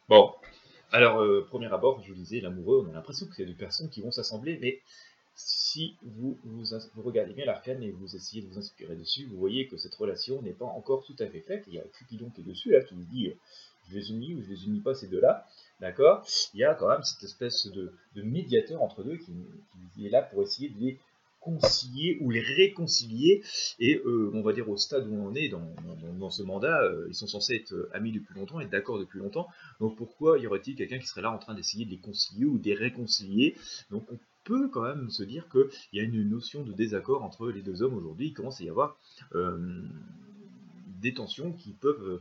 Bon, 0.08 0.34
alors, 0.92 1.20
euh, 1.20 1.46
premier 1.48 1.72
abord, 1.72 2.02
je 2.02 2.12
vous 2.12 2.18
disais, 2.18 2.40
l'amoureux, 2.40 2.84
on 2.86 2.90
a 2.90 2.94
l'impression 2.94 3.26
que 3.26 3.34
c'est 3.34 3.46
deux 3.46 3.54
personnes 3.54 3.90
qui 3.90 4.02
vont 4.02 4.10
s'assembler, 4.10 4.58
mais 4.60 4.80
si 5.36 5.96
vous, 6.02 6.36
vous, 6.44 7.02
regardez 7.02 7.32
bien 7.32 7.44
l'arcane 7.44 7.82
et 7.82 7.90
vous 7.90 8.16
essayez 8.16 8.42
de 8.42 8.48
vous 8.48 8.58
inspirer 8.58 8.96
dessus, 8.96 9.26
vous 9.26 9.38
voyez 9.38 9.68
que 9.68 9.76
cette 9.76 9.94
relation 9.94 10.42
n'est 10.42 10.52
pas 10.52 10.66
encore 10.66 11.04
tout 11.04 11.16
à 11.18 11.26
fait 11.26 11.40
faite. 11.40 11.64
Il 11.68 11.74
y 11.74 11.78
a 11.78 11.82
Cupidon 11.82 12.30
qui 12.30 12.40
est 12.40 12.44
dessus, 12.44 12.72
là, 12.72 12.82
qui 12.82 12.94
vous 12.94 13.04
dit 13.04 13.28
euh, 13.28 13.34
je 13.88 13.94
les 13.96 14.10
unis 14.10 14.34
ou 14.34 14.42
je 14.42 14.48
les 14.48 14.64
unis 14.66 14.80
pas 14.80 14.94
ces 14.94 15.06
deux-là, 15.06 15.46
d'accord? 15.80 16.26
Il 16.54 16.60
y 16.60 16.64
a 16.64 16.74
quand 16.74 16.88
même 16.88 17.02
cette 17.02 17.22
espèce 17.22 17.66
de, 17.68 17.92
médiateur 18.16 18.82
entre 18.82 19.02
deux 19.02 19.16
qui, 19.16 19.32
qui, 19.94 20.06
est 20.06 20.10
là 20.10 20.22
pour 20.22 20.42
essayer 20.42 20.68
de 20.68 20.78
les 20.78 20.98
concilier 21.40 22.18
ou 22.20 22.30
les 22.30 22.40
réconcilier. 22.40 23.42
Et 23.78 24.00
euh, 24.04 24.30
on 24.34 24.42
va 24.42 24.52
dire 24.52 24.68
au 24.68 24.76
stade 24.76 25.08
où 25.08 25.14
on 25.14 25.34
est 25.34 25.48
dans, 25.48 26.30
ce 26.30 26.42
mandat, 26.42 26.82
euh, 26.82 27.06
ils 27.08 27.14
sont 27.14 27.26
censés 27.26 27.56
être 27.56 27.72
euh, 27.72 27.90
amis 27.92 28.12
depuis 28.12 28.34
longtemps, 28.34 28.60
être 28.60 28.70
d'accord 28.70 28.98
depuis 28.98 29.18
longtemps. 29.18 29.48
Donc 29.80 29.96
pourquoi 29.96 30.38
y 30.38 30.46
aurait-il 30.46 30.76
quelqu'un 30.76 30.98
qui 30.98 31.06
serait 31.06 31.22
là 31.22 31.32
en 31.32 31.38
train 31.38 31.54
d'essayer 31.54 31.84
de 31.84 31.90
les 31.90 31.98
concilier 31.98 32.44
ou 32.44 32.58
de 32.58 32.64
les 32.64 32.74
réconcilier? 32.74 33.56
Donc 33.90 34.04
on 34.12 34.18
peut 34.44 34.68
quand 34.68 34.82
même 34.82 35.10
se 35.10 35.22
dire 35.22 35.48
qu'il 35.48 35.68
y 35.92 36.00
a 36.00 36.02
une 36.02 36.28
notion 36.28 36.62
de 36.62 36.72
désaccord 36.72 37.22
entre 37.22 37.48
les 37.50 37.62
deux 37.62 37.82
hommes 37.82 37.94
aujourd'hui. 37.94 38.28
Il 38.28 38.34
commence 38.34 38.60
à 38.60 38.64
y 38.64 38.70
avoir 38.70 38.96
des 41.02 41.14
tensions 41.14 41.52
qui 41.52 41.72
peuvent 41.72 42.20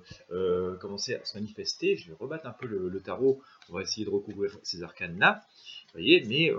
commencer 0.80 1.16
à 1.16 1.24
se 1.24 1.38
manifester. 1.38 1.96
Je 1.96 2.10
vais 2.10 2.18
rebattre 2.20 2.46
un 2.46 2.52
peu 2.52 2.68
le, 2.68 2.90
le, 2.90 3.00
tarot, 3.00 3.42
on 3.70 3.74
va 3.74 3.82
essayer 3.82 4.06
de 4.06 4.10
recouvrir 4.10 4.58
ces 4.64 4.84
arcanes-là. 4.84 5.46
Vous 5.86 5.94
voyez, 5.94 6.24
mais 6.28 6.52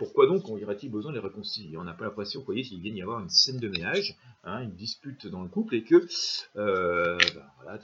pourquoi 0.00 0.26
donc 0.26 0.48
y 0.48 0.64
aurait-il 0.64 0.90
besoin 0.90 1.12
de 1.12 1.18
les 1.18 1.22
réconcilier? 1.22 1.76
On 1.76 1.84
n'a 1.84 1.92
pas 1.92 2.06
l'impression, 2.06 2.40
vous 2.40 2.46
voyez, 2.46 2.62
qu'il 2.62 2.80
vient 2.80 2.94
y 2.94 3.02
avoir 3.02 3.20
une 3.20 3.28
scène 3.28 3.58
de 3.58 3.68
ménage, 3.68 4.16
hein, 4.44 4.62
une 4.62 4.74
dispute 4.74 5.26
dans 5.26 5.42
le 5.42 5.50
couple, 5.50 5.74
et 5.74 5.84
que, 5.84 6.08
euh, 6.56 7.18
ben, 7.18 7.44
voilà, 7.56 7.78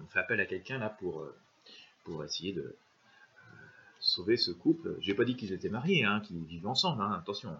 on 0.00 0.06
fait 0.06 0.20
appel 0.20 0.38
à 0.38 0.46
quelqu'un 0.46 0.78
là 0.78 0.88
pour, 0.88 1.22
euh, 1.22 1.34
pour 2.04 2.22
essayer 2.22 2.52
de 2.52 2.60
euh, 2.60 2.74
sauver 3.98 4.36
ce 4.36 4.52
couple. 4.52 4.94
J'ai 5.00 5.14
pas 5.14 5.24
dit 5.24 5.34
qu'ils 5.34 5.52
étaient 5.52 5.70
mariés, 5.70 6.04
hein, 6.04 6.20
qu'ils 6.20 6.44
vivent 6.44 6.68
ensemble, 6.68 7.02
hein, 7.02 7.18
attention, 7.18 7.50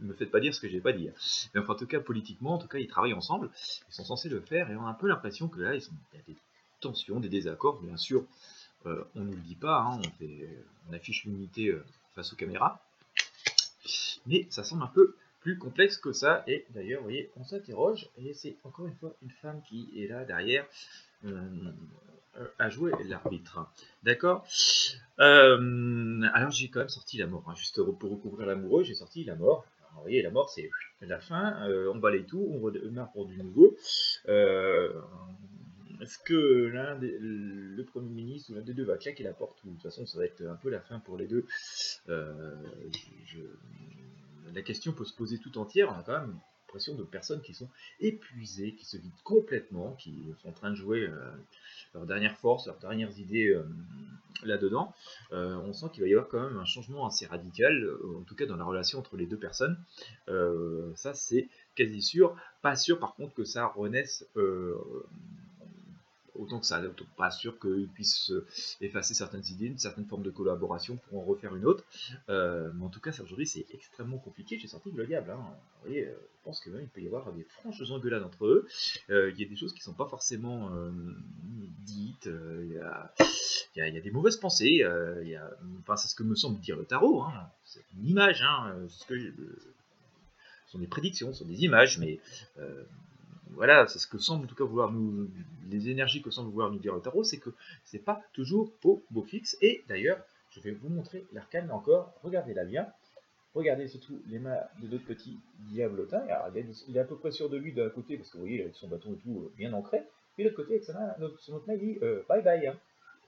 ne 0.00 0.08
me 0.08 0.14
faites 0.14 0.30
pas 0.30 0.40
dire 0.40 0.54
ce 0.54 0.60
que 0.62 0.68
j'ai 0.70 0.80
pas 0.80 0.94
dit. 0.94 1.10
Mais 1.52 1.60
enfin, 1.60 1.74
en 1.74 1.76
tout 1.76 1.86
cas, 1.86 2.00
politiquement, 2.00 2.54
en 2.54 2.58
tout 2.58 2.68
cas, 2.68 2.78
ils 2.78 2.88
travaillent 2.88 3.12
ensemble, 3.12 3.50
ils 3.90 3.94
sont 3.94 4.04
censés 4.04 4.30
le 4.30 4.40
faire, 4.40 4.70
et 4.70 4.76
on 4.76 4.86
a 4.86 4.88
un 4.88 4.94
peu 4.94 5.08
l'impression 5.08 5.48
que 5.48 5.60
là, 5.60 5.74
il 5.74 5.82
y 5.82 6.18
a 6.18 6.22
des 6.26 6.36
tensions, 6.80 7.20
des 7.20 7.28
désaccords, 7.28 7.82
bien 7.82 7.98
sûr, 7.98 8.24
on 8.86 9.20
ne 9.20 9.32
le 9.32 9.42
dit 9.42 9.56
pas, 9.56 9.84
on, 9.90 10.00
on, 10.88 10.92
affiche 10.94 11.24
l'unité 11.24 11.76
face 12.16 12.32
aux 12.32 12.36
caméras. 12.36 12.80
Mais 14.26 14.46
ça 14.50 14.64
semble 14.64 14.82
un 14.82 14.88
peu 14.88 15.14
plus 15.40 15.58
complexe 15.58 15.96
que 15.98 16.12
ça. 16.12 16.42
Et 16.48 16.66
d'ailleurs, 16.70 17.00
vous 17.00 17.06
voyez, 17.06 17.30
on 17.36 17.44
s'interroge. 17.44 18.08
Et 18.18 18.34
c'est 18.34 18.56
encore 18.64 18.86
une 18.86 18.96
fois 18.96 19.14
une 19.22 19.30
femme 19.30 19.62
qui 19.68 19.88
est 19.94 20.08
là 20.08 20.24
derrière 20.24 20.66
euh, 21.24 21.70
à 22.58 22.68
jouer 22.68 22.92
l'arbitre. 23.04 23.60
D'accord? 24.02 24.44
Euh, 25.20 26.22
Alors 26.34 26.50
j'ai 26.50 26.68
quand 26.68 26.80
même 26.80 26.88
sorti 26.88 27.18
la 27.18 27.26
mort. 27.26 27.44
Hein. 27.46 27.54
Juste 27.54 27.80
pour 27.80 28.10
recouvrir 28.10 28.46
l'amoureux, 28.46 28.82
j'ai 28.82 28.94
sorti 28.94 29.22
la 29.22 29.36
mort. 29.36 29.64
vous 29.94 30.00
voyez, 30.00 30.22
la 30.22 30.30
mort, 30.30 30.50
c'est 30.50 30.68
la 31.00 31.20
fin. 31.20 31.62
Euh, 31.68 31.92
on 31.94 31.98
balaye 31.98 32.24
tout, 32.24 32.44
on 32.50 32.58
redémarre 32.58 33.12
pour 33.12 33.26
du 33.26 33.36
nouveau. 33.36 33.76
Est-ce 36.00 36.18
que 36.18 36.66
l'un 36.66 36.98
le 37.00 37.84
Premier 37.84 38.10
ministre 38.10 38.50
ou 38.50 38.54
l'un 38.54 38.62
des 38.62 38.74
deux 38.74 38.84
va 38.84 38.96
claquer 38.96 39.24
la 39.24 39.32
porte 39.32 39.62
ou 39.64 39.68
de 39.68 39.74
toute 39.74 39.82
façon 39.82 40.06
ça 40.06 40.18
va 40.18 40.24
être 40.24 40.42
un 40.42 40.56
peu 40.56 40.70
la 40.70 40.80
fin 40.80 41.00
pour 41.00 41.16
les 41.16 41.26
deux 41.26 41.46
euh, 42.08 42.54
La 44.52 44.62
question 44.62 44.92
peut 44.92 45.04
se 45.04 45.14
poser 45.14 45.38
tout 45.38 45.56
entière. 45.58 45.90
On 45.90 45.98
a 45.98 46.02
quand 46.02 46.20
même 46.20 46.38
l'impression 46.66 46.94
de 46.94 47.04
personnes 47.04 47.40
qui 47.40 47.54
sont 47.54 47.68
épuisées, 48.00 48.74
qui 48.74 48.84
se 48.84 48.98
vident 48.98 49.16
complètement, 49.24 49.92
qui 49.92 50.34
sont 50.42 50.48
en 50.48 50.52
train 50.52 50.70
de 50.70 50.74
jouer 50.74 51.06
euh, 51.06 51.30
leur 51.94 52.04
dernière 52.04 52.36
force, 52.36 52.66
leurs 52.66 52.78
dernières 52.78 53.18
idées 53.18 53.48
euh, 53.48 53.64
là-dedans. 54.44 54.92
on 55.30 55.72
sent 55.72 55.86
qu'il 55.94 56.02
va 56.02 56.08
y 56.08 56.12
avoir 56.12 56.28
quand 56.28 56.42
même 56.42 56.58
un 56.58 56.66
changement 56.66 57.06
assez 57.06 57.24
radical, 57.24 57.88
en 58.18 58.22
tout 58.22 58.34
cas 58.34 58.44
dans 58.44 58.56
la 58.56 58.64
relation 58.64 58.98
entre 58.98 59.16
les 59.16 59.26
deux 59.26 59.38
personnes. 59.38 59.78
ça 60.94 61.14
c'est 61.14 61.48
quasi 61.74 62.02
sûr. 62.02 62.36
Pas 62.60 62.76
sûr 62.76 62.98
par 62.98 63.14
contre 63.14 63.32
que 63.32 63.44
ça 63.44 63.66
renaisse 63.66 64.26
autant 66.38 66.60
que 66.60 66.66
ça, 66.66 66.82
pas 67.16 67.30
sûr 67.30 67.58
qu'ils 67.58 67.88
puissent 67.88 68.32
effacer 68.80 69.14
certaines 69.14 69.44
idées, 69.50 69.66
une 69.66 69.78
certaine 69.78 70.06
forme 70.06 70.22
de 70.22 70.30
collaboration 70.30 70.96
pour 71.08 71.20
en 71.20 71.24
refaire 71.24 71.54
une 71.54 71.64
autre. 71.64 71.84
Euh, 72.28 72.70
mais 72.74 72.84
en 72.84 72.88
tout 72.88 73.00
cas, 73.00 73.10
aujourd'hui, 73.22 73.46
c'est 73.46 73.66
extrêmement 73.72 74.18
compliqué. 74.18 74.58
J'ai 74.58 74.68
sorti 74.68 74.90
le 74.92 75.06
diable. 75.06 75.30
Hein. 75.30 75.38
Vous 75.82 75.88
voyez, 75.88 76.06
euh, 76.06 76.12
je 76.12 76.44
pense 76.44 76.60
qu'il 76.60 76.72
peut 76.72 77.00
y 77.00 77.06
avoir 77.06 77.32
des 77.32 77.44
franches 77.44 77.90
engueulades 77.90 78.22
entre 78.22 78.46
eux. 78.46 78.66
Euh, 79.10 79.30
il 79.30 79.40
y 79.40 79.44
a 79.44 79.48
des 79.48 79.56
choses 79.56 79.72
qui 79.72 79.80
ne 79.80 79.84
sont 79.84 79.94
pas 79.94 80.06
forcément 80.06 80.70
dites. 81.84 82.28
Il 82.28 82.72
y, 83.76 83.80
a, 83.80 84.00
des 84.00 84.10
mauvaises 84.10 84.36
pensées. 84.36 84.84
enfin, 85.80 85.96
c'est 85.96 86.08
ce 86.08 86.14
que 86.14 86.22
me 86.22 86.34
semble 86.34 86.60
dire 86.60 86.76
le 86.76 86.84
tarot. 86.84 87.22
Hein. 87.22 87.50
C'est 87.64 87.84
une 87.96 88.06
image. 88.06 88.42
Hein. 88.42 88.74
Ce, 88.88 89.06
que 89.06 89.18
ce 89.18 90.72
sont 90.72 90.78
des 90.78 90.86
prédictions, 90.86 91.32
ce 91.32 91.40
sont 91.40 91.48
des 91.48 91.64
images, 91.64 91.98
mais 91.98 92.20
voilà, 93.56 93.86
c'est 93.88 93.98
ce 93.98 94.06
que 94.06 94.18
semble 94.18 94.44
en 94.44 94.46
tout 94.46 94.54
cas 94.54 94.64
vouloir 94.64 94.92
nous, 94.92 95.28
les 95.70 95.88
énergies 95.88 96.22
que 96.22 96.30
semble 96.30 96.50
vouloir 96.50 96.70
nous 96.70 96.78
dire 96.78 96.94
le 96.94 97.00
tarot, 97.00 97.24
c'est 97.24 97.38
que 97.38 97.50
c'est 97.84 98.04
pas 98.04 98.22
toujours 98.32 98.70
au 98.84 99.02
beau 99.10 99.22
fixe. 99.22 99.56
Et 99.62 99.82
d'ailleurs, 99.88 100.18
je 100.50 100.60
vais 100.60 100.72
vous 100.72 100.88
montrer 100.88 101.24
l'arcane 101.32 101.70
encore. 101.70 102.12
Regardez-la 102.22 102.64
bien. 102.64 102.86
Regardez 103.54 103.88
surtout 103.88 104.20
les 104.28 104.38
mains 104.38 104.58
de 104.82 104.86
d'autres 104.86 105.06
petits 105.06 105.38
diablotins. 105.70 106.22
il 106.88 106.96
est 106.96 107.00
à 107.00 107.04
peu 107.04 107.16
près 107.16 107.30
sûr 107.30 107.48
de 107.48 107.56
lui 107.56 107.72
d'un 107.72 107.88
côté, 107.88 108.18
parce 108.18 108.30
que 108.30 108.36
vous 108.36 108.42
voyez, 108.42 108.60
avec 108.60 108.74
son 108.74 108.88
bâton 108.88 109.14
et 109.14 109.18
tout 109.18 109.40
euh, 109.40 109.52
bien 109.56 109.72
ancré. 109.72 110.02
Puis 110.34 110.44
de 110.44 110.50
l'autre 110.50 110.62
côté, 110.62 110.74
avec 110.74 110.84
sa 110.84 110.92
main, 110.92 111.14
son 111.40 111.54
autre 111.54 111.66
main, 111.66 111.76
dit 111.76 111.98
euh, 112.02 112.22
bye 112.28 112.42
bye. 112.42 112.66
Hein. 112.66 112.78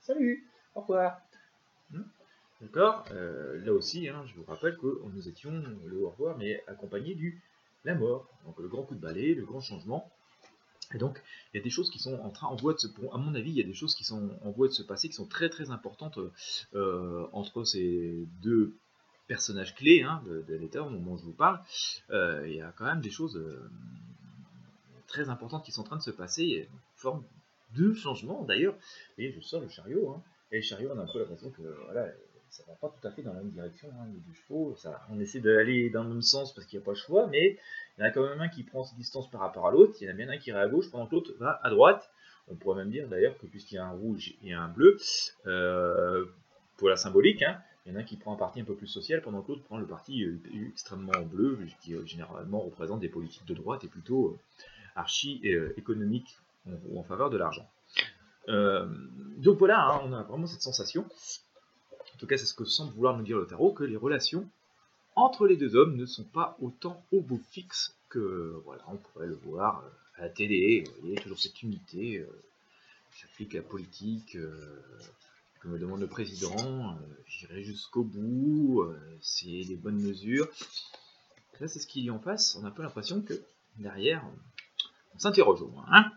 Salut, 0.01 0.47
au 0.75 0.81
revoir. 0.81 1.19
Hmm. 1.89 2.03
D'accord 2.61 3.05
euh, 3.11 3.59
Là 3.65 3.73
aussi, 3.73 4.07
hein, 4.07 4.23
je 4.27 4.35
vous 4.35 4.43
rappelle 4.43 4.77
que 4.77 5.01
nous 5.11 5.27
étions 5.27 5.63
le 5.85 5.97
au 5.97 6.09
revoir, 6.09 6.37
mais 6.37 6.63
accompagné 6.67 7.15
du 7.15 7.41
la 7.83 7.95
mort. 7.95 8.29
Donc 8.45 8.59
le 8.59 8.67
grand 8.67 8.83
coup 8.83 8.95
de 8.95 8.99
balai, 8.99 9.33
le 9.33 9.45
grand 9.45 9.61
changement. 9.61 10.11
Et 10.93 10.97
donc, 10.97 11.21
il 11.53 11.57
y 11.57 11.59
a 11.59 11.63
des 11.63 11.69
choses 11.69 11.89
qui 11.89 11.99
sont 11.99 12.15
en 12.15 12.29
train, 12.31 12.47
en 12.47 12.55
voie 12.55 12.73
de 12.73 12.79
se, 12.79 12.87
à 13.11 13.17
mon 13.17 13.35
avis, 13.35 13.51
il 13.51 13.57
y 13.57 13.61
a 13.61 13.65
des 13.65 13.73
choses 13.73 13.93
qui 13.93 14.03
sont 14.03 14.37
en 14.43 14.51
voie 14.51 14.67
de 14.67 14.73
se 14.73 14.83
passer, 14.83 15.07
qui 15.07 15.15
sont 15.15 15.27
très 15.27 15.49
très 15.49 15.69
importantes 15.69 16.19
euh, 16.73 17.27
entre 17.31 17.63
ces 17.63 18.27
deux 18.41 18.75
personnages 19.27 19.75
clés 19.75 20.01
hein, 20.01 20.23
de, 20.25 20.55
l'état 20.55 20.81
au 20.81 20.89
moment 20.89 21.13
où 21.13 21.17
je 21.17 21.23
vous 21.23 21.33
parle. 21.33 21.61
Euh, 22.09 22.47
il 22.47 22.55
y 22.55 22.61
a 22.61 22.73
quand 22.75 22.85
même 22.85 23.01
des 23.01 23.11
choses 23.11 23.37
euh, 23.37 23.69
très 25.05 25.29
importantes 25.29 25.63
qui 25.63 25.71
sont 25.71 25.81
en 25.81 25.85
train 25.85 25.97
de 25.97 26.01
se 26.01 26.11
passer. 26.11 26.67
Une 26.71 26.79
forme 26.95 27.23
de 27.75 27.93
changement. 27.93 28.43
D'ailleurs, 28.43 28.75
et 29.19 29.31
je 29.31 29.39
sors 29.41 29.61
le 29.61 29.69
chariot, 29.69 30.09
hein, 30.09 30.23
et 30.51 30.57
le 30.57 30.61
chariot, 30.63 30.89
on 30.91 30.97
a 30.97 31.03
un 31.03 31.07
peu 31.11 31.19
l'impression 31.19 31.51
que 31.51 31.61
voilà, 31.85 32.07
ça 32.49 32.63
va 32.67 32.73
pas 32.75 32.89
tout 32.89 33.07
à 33.07 33.11
fait 33.11 33.21
dans 33.21 33.33
la 33.33 33.39
même 33.39 33.51
direction. 33.51 33.89
Hein, 33.93 34.05
a 34.05 34.29
du 34.29 34.35
chevaux, 34.35 34.75
on 35.09 35.19
essaie 35.19 35.39
d'aller 35.39 35.89
dans 35.89 36.03
le 36.03 36.09
même 36.09 36.21
sens 36.21 36.53
parce 36.53 36.65
qu'il 36.67 36.79
n'y 36.79 36.83
a 36.83 36.85
pas 36.85 36.91
le 36.91 36.97
choix, 36.97 37.27
mais 37.27 37.57
il 37.97 38.01
y 38.01 38.03
en 38.03 38.07
a 38.07 38.11
quand 38.11 38.27
même 38.27 38.41
un 38.41 38.49
qui 38.49 38.63
prend 38.63 38.83
ses 38.83 38.95
distances 38.95 39.29
par 39.29 39.41
rapport 39.41 39.67
à 39.67 39.71
l'autre, 39.71 39.95
il 40.01 40.05
y 40.05 40.07
en 40.07 40.13
a 40.13 40.15
bien 40.15 40.29
un 40.29 40.37
qui 40.37 40.49
irait 40.49 40.61
à 40.61 40.67
gauche 40.67 40.89
pendant 40.91 41.05
que 41.05 41.15
l'autre 41.15 41.33
va 41.39 41.59
à 41.63 41.69
droite. 41.69 42.09
On 42.49 42.55
pourrait 42.55 42.77
même 42.77 42.89
dire 42.89 43.07
d'ailleurs 43.07 43.37
que 43.37 43.45
puisqu'il 43.45 43.75
y 43.75 43.77
a 43.77 43.85
un 43.85 43.91
rouge 43.91 44.33
et 44.43 44.53
un 44.53 44.67
bleu, 44.67 44.97
euh, 45.45 46.25
pour 46.77 46.89
la 46.89 46.95
symbolique, 46.95 47.43
hein, 47.43 47.61
il 47.85 47.91
y 47.91 47.95
en 47.95 47.99
a 47.99 48.01
un 48.01 48.03
qui 48.03 48.17
prend 48.17 48.33
un 48.33 48.37
parti 48.37 48.59
un 48.59 48.65
peu 48.65 48.75
plus 48.75 48.87
social 48.87 49.21
pendant 49.21 49.41
que 49.41 49.49
l'autre 49.49 49.63
prend 49.63 49.77
le 49.77 49.85
parti 49.85 50.23
euh, 50.23 50.39
extrêmement 50.69 51.21
bleu, 51.21 51.59
qui 51.81 51.93
euh, 51.93 52.05
généralement 52.05 52.59
représente 52.59 53.01
des 53.01 53.09
politiques 53.09 53.45
de 53.45 53.53
droite 53.53 53.83
et 53.83 53.87
plutôt 53.87 54.37
archi-économiques 54.95 56.39
ou 56.87 56.99
en 56.99 57.03
faveur 57.03 57.29
de 57.29 57.37
l'argent. 57.37 57.69
donc 58.47 59.57
voilà, 59.59 59.87
hein, 59.87 60.01
on 60.03 60.13
a 60.13 60.23
vraiment 60.23 60.47
cette 60.47 60.61
sensation, 60.61 61.05
en 61.48 61.48
tout 62.19 62.27
cas 62.27 62.37
c'est 62.37 62.45
ce 62.45 62.53
que 62.53 62.65
semble 62.65 62.93
vouloir 62.93 63.17
nous 63.17 63.23
dire 63.23 63.37
le 63.37 63.47
tarot, 63.47 63.71
que 63.71 63.83
les 63.83 63.97
relations 63.97 64.47
entre 65.15 65.47
les 65.47 65.57
deux 65.57 65.75
hommes 65.75 65.95
ne 65.95 66.05
sont 66.05 66.23
pas 66.23 66.57
autant 66.61 67.03
au 67.11 67.21
beau 67.21 67.39
fixe 67.51 67.95
que 68.09 68.61
voilà, 68.65 68.83
on 68.87 68.97
pourrait 68.97 69.27
le 69.27 69.39
voir 69.43 69.83
à 70.17 70.21
la 70.21 70.29
télé, 70.29 70.83
vous 70.85 71.01
voyez, 71.01 71.15
toujours 71.15 71.39
cette 71.39 71.61
unité, 71.61 72.25
j'applique 73.19 73.53
la 73.53 73.61
politique, 73.61 74.37
comme 75.59 75.71
me 75.71 75.79
demande 75.79 75.99
le 75.99 76.07
président, 76.07 76.55
euh, 76.57 76.93
j'irai 77.27 77.63
jusqu'au 77.63 78.03
bout, 78.03 78.81
euh, 78.81 78.97
c'est 79.19 79.45
les 79.45 79.75
bonnes 79.75 79.99
mesures. 80.01 80.47
Là, 81.59 81.67
c'est 81.67 81.79
ce 81.79 81.87
qu'il 81.87 82.03
y 82.05 82.11
en 82.11 82.19
face, 82.19 82.55
on 82.55 82.63
a 82.63 82.69
un 82.69 82.71
peu 82.71 82.81
l'impression 82.81 83.21
que 83.21 83.33
derrière, 83.75 84.23
on 85.13 85.19
s'interroge 85.19 85.61
au 85.61 85.67
moins. 85.67 85.85
Hein 85.91 86.11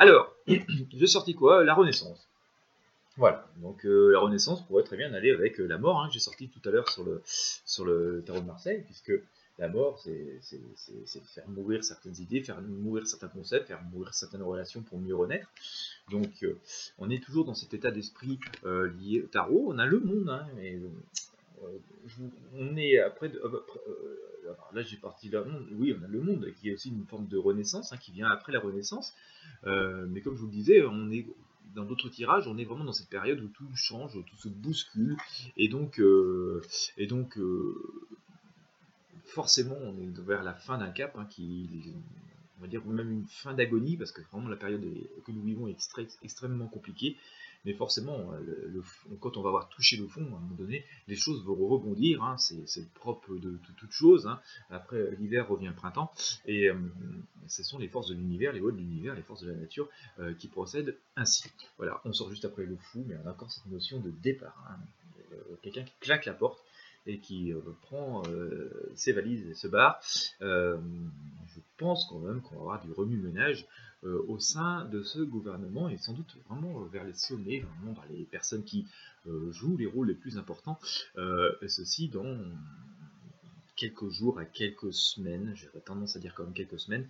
Alors, 0.00 0.34
j'ai 0.46 1.06
sorti 1.06 1.34
quoi? 1.34 1.62
La 1.62 1.74
Renaissance. 1.74 2.26
Voilà, 3.16 3.50
donc 3.56 3.84
euh, 3.84 4.12
la 4.12 4.20
Renaissance 4.20 4.66
pourrait 4.66 4.84
très 4.84 4.96
bien 4.96 5.12
aller 5.12 5.30
avec 5.30 5.58
la 5.58 5.78
mort, 5.78 6.00
hein, 6.00 6.08
j'ai 6.12 6.20
sorti 6.20 6.48
tout 6.48 6.66
à 6.68 6.72
l'heure 6.72 6.88
sur 6.88 7.04
le, 7.84 8.22
tarot 8.24 8.40
de 8.40 8.46
Marseille, 8.46 8.82
puisque 8.86 9.12
la 9.60 9.68
mort, 9.68 9.98
c'est 9.98 10.40
faire 11.34 11.48
mourir 11.48 11.84
certaines 11.84 12.16
idées, 12.18 12.42
faire 12.42 12.62
mourir 12.62 13.06
certains 13.06 13.28
concepts, 13.28 13.66
faire 13.66 13.82
mourir 13.92 14.14
certaines 14.14 14.42
relations 14.42 14.82
pour 14.82 14.98
mieux 14.98 15.14
renaître. 15.14 15.46
Donc, 16.10 16.42
euh, 16.42 16.58
on 16.98 17.10
est 17.10 17.22
toujours 17.22 17.44
dans 17.44 17.54
cet 17.54 17.74
état 17.74 17.90
d'esprit 17.90 18.40
euh, 18.64 18.90
lié 18.98 19.20
au 19.20 19.26
tarot. 19.26 19.66
On 19.68 19.78
a 19.78 19.84
le 19.84 20.00
monde, 20.00 20.30
hein, 20.30 20.46
euh, 20.58 20.88
on 22.54 22.74
est 22.78 22.98
après. 23.00 23.30
là, 24.72 24.82
j'ai 24.82 24.96
parti 24.96 25.28
là. 25.28 25.44
Oui, 25.72 25.94
on 25.98 26.02
a 26.02 26.08
le 26.08 26.22
monde 26.22 26.50
qui 26.58 26.70
est 26.70 26.72
aussi 26.72 26.88
une 26.88 27.04
forme 27.04 27.28
de 27.28 27.36
renaissance, 27.36 27.92
hein, 27.92 27.98
qui 27.98 28.12
vient 28.12 28.30
après 28.30 28.52
la 28.52 28.60
renaissance. 28.60 29.14
mais 29.66 30.22
comme 30.22 30.36
je 30.36 30.40
vous 30.40 30.46
le 30.46 30.52
disais, 30.52 30.82
on 30.84 31.10
est 31.10 31.26
dans 31.74 31.84
d'autres 31.84 32.08
tirages, 32.08 32.46
on 32.46 32.58
est 32.58 32.64
vraiment 32.64 32.84
dans 32.84 32.92
cette 32.92 33.08
période 33.08 33.40
où 33.40 33.48
tout 33.48 33.68
change, 33.74 34.12
tout 34.12 34.36
se 34.36 34.48
bouscule, 34.48 35.16
et 35.56 35.68
donc, 35.68 36.00
et 36.96 37.06
donc 37.06 37.38
forcément, 39.24 39.76
on 39.82 39.96
est 39.96 40.20
vers 40.20 40.42
la 40.42 40.54
fin 40.54 40.78
d'un 40.78 40.90
cap, 40.90 41.16
hein, 41.16 41.26
qui, 41.30 41.68
on 42.58 42.62
va 42.62 42.68
dire 42.68 42.84
même 42.84 43.10
une 43.10 43.26
fin 43.26 43.54
d'agonie, 43.54 43.96
parce 43.96 44.12
que 44.12 44.22
vraiment 44.32 44.48
la 44.48 44.56
période 44.56 44.82
que 45.24 45.32
nous 45.32 45.42
vivons 45.42 45.68
est 45.68 45.78
extrêmement 46.22 46.66
compliquée. 46.66 47.16
Mais 47.64 47.74
forcément, 47.74 48.30
le, 48.40 48.82
quand 49.20 49.36
on 49.36 49.42
va 49.42 49.48
avoir 49.48 49.68
touché 49.68 49.96
le 49.96 50.06
fond, 50.06 50.22
à 50.22 50.24
un 50.24 50.40
moment 50.40 50.54
donné, 50.56 50.84
les 51.08 51.16
choses 51.16 51.44
vont 51.44 51.54
rebondir. 51.54 52.22
Hein, 52.22 52.36
c'est 52.38 52.80
le 52.80 52.86
propre 52.94 53.36
de, 53.36 53.58
toute 53.76 53.92
chose. 53.92 54.26
Hein. 54.26 54.40
Après, 54.70 55.10
l'hiver 55.18 55.48
revient 55.48 55.68
le 55.68 55.74
printemps. 55.74 56.12
Et 56.46 56.68
euh, 56.68 56.74
ce 57.48 57.62
sont 57.62 57.78
les 57.78 57.88
forces 57.88 58.08
de 58.08 58.14
l'univers, 58.14 58.52
les 58.52 58.60
lois 58.60 58.72
de 58.72 58.78
l'univers, 58.78 59.14
les 59.14 59.22
forces 59.22 59.42
de 59.42 59.50
la 59.50 59.56
nature 59.56 59.88
euh, 60.18 60.34
qui 60.34 60.48
procèdent 60.48 60.96
ainsi. 61.16 61.50
Voilà, 61.76 62.00
on 62.04 62.12
sort 62.12 62.30
juste 62.30 62.44
après 62.44 62.64
le 62.64 62.76
fou, 62.76 63.04
mais 63.06 63.16
on 63.22 63.28
a 63.28 63.32
encore 63.32 63.50
cette 63.50 63.66
notion 63.66 64.00
de 64.00 64.10
départ. 64.10 64.78
Euh, 65.32 65.36
quelqu'un 65.62 65.84
qui 65.84 65.94
claque 66.00 66.26
la 66.26 66.34
porte 66.34 66.62
et 67.06 67.18
qui 67.18 67.52
euh, 67.52 67.60
prend 67.82 68.22
euh, 68.28 68.70
ses 68.94 69.12
valises 69.12 69.46
et 69.48 69.54
se 69.54 69.68
barre, 69.68 70.00
euh, 70.42 70.78
je 71.54 71.60
pense 71.76 72.06
quand 72.08 72.18
même 72.18 72.40
qu'on 72.42 72.56
va 72.56 72.60
avoir 72.60 72.84
du 72.84 72.92
remue-ménage 72.92 73.66
au 74.02 74.38
sein 74.38 74.86
de 74.86 75.02
ce 75.02 75.18
gouvernement 75.18 75.88
et 75.88 75.98
sans 75.98 76.14
doute 76.14 76.36
vraiment 76.48 76.80
vers 76.84 77.04
les 77.04 77.14
sommets, 77.14 77.60
vraiment 77.60 77.92
vers 77.92 78.06
les 78.10 78.24
personnes 78.24 78.64
qui 78.64 78.86
jouent 79.50 79.76
les 79.76 79.86
rôles 79.86 80.08
les 80.08 80.14
plus 80.14 80.38
importants, 80.38 80.78
ceci 81.66 82.08
dans 82.08 82.38
quelques 83.76 84.08
jours 84.10 84.38
à 84.38 84.44
quelques 84.44 84.92
semaines, 84.92 85.52
j'aurais 85.54 85.80
tendance 85.80 86.14
à 86.16 86.18
dire 86.18 86.34
comme 86.34 86.52
quelques 86.52 86.78
semaines, 86.80 87.08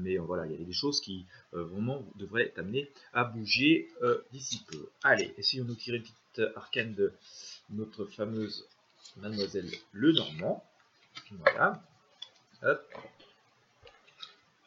mais 0.00 0.16
voilà, 0.18 0.46
il 0.46 0.52
y 0.52 0.62
a 0.62 0.64
des 0.64 0.72
choses 0.72 1.00
qui 1.00 1.26
vraiment 1.52 2.04
devraient 2.16 2.50
t'amener 2.50 2.90
à 3.12 3.24
bouger 3.24 3.88
d'ici 4.32 4.64
peu. 4.70 4.88
Allez, 5.02 5.34
essayons 5.36 5.64
de 5.64 5.74
tirer 5.74 5.98
une 5.98 6.02
petite 6.02 6.56
arcane 6.56 6.94
de 6.94 7.12
notre 7.70 8.06
fameuse 8.06 8.66
Mademoiselle 9.18 9.70
Lenormand. 9.92 10.64
Voilà. 11.30 11.82
Hop. 12.62 12.82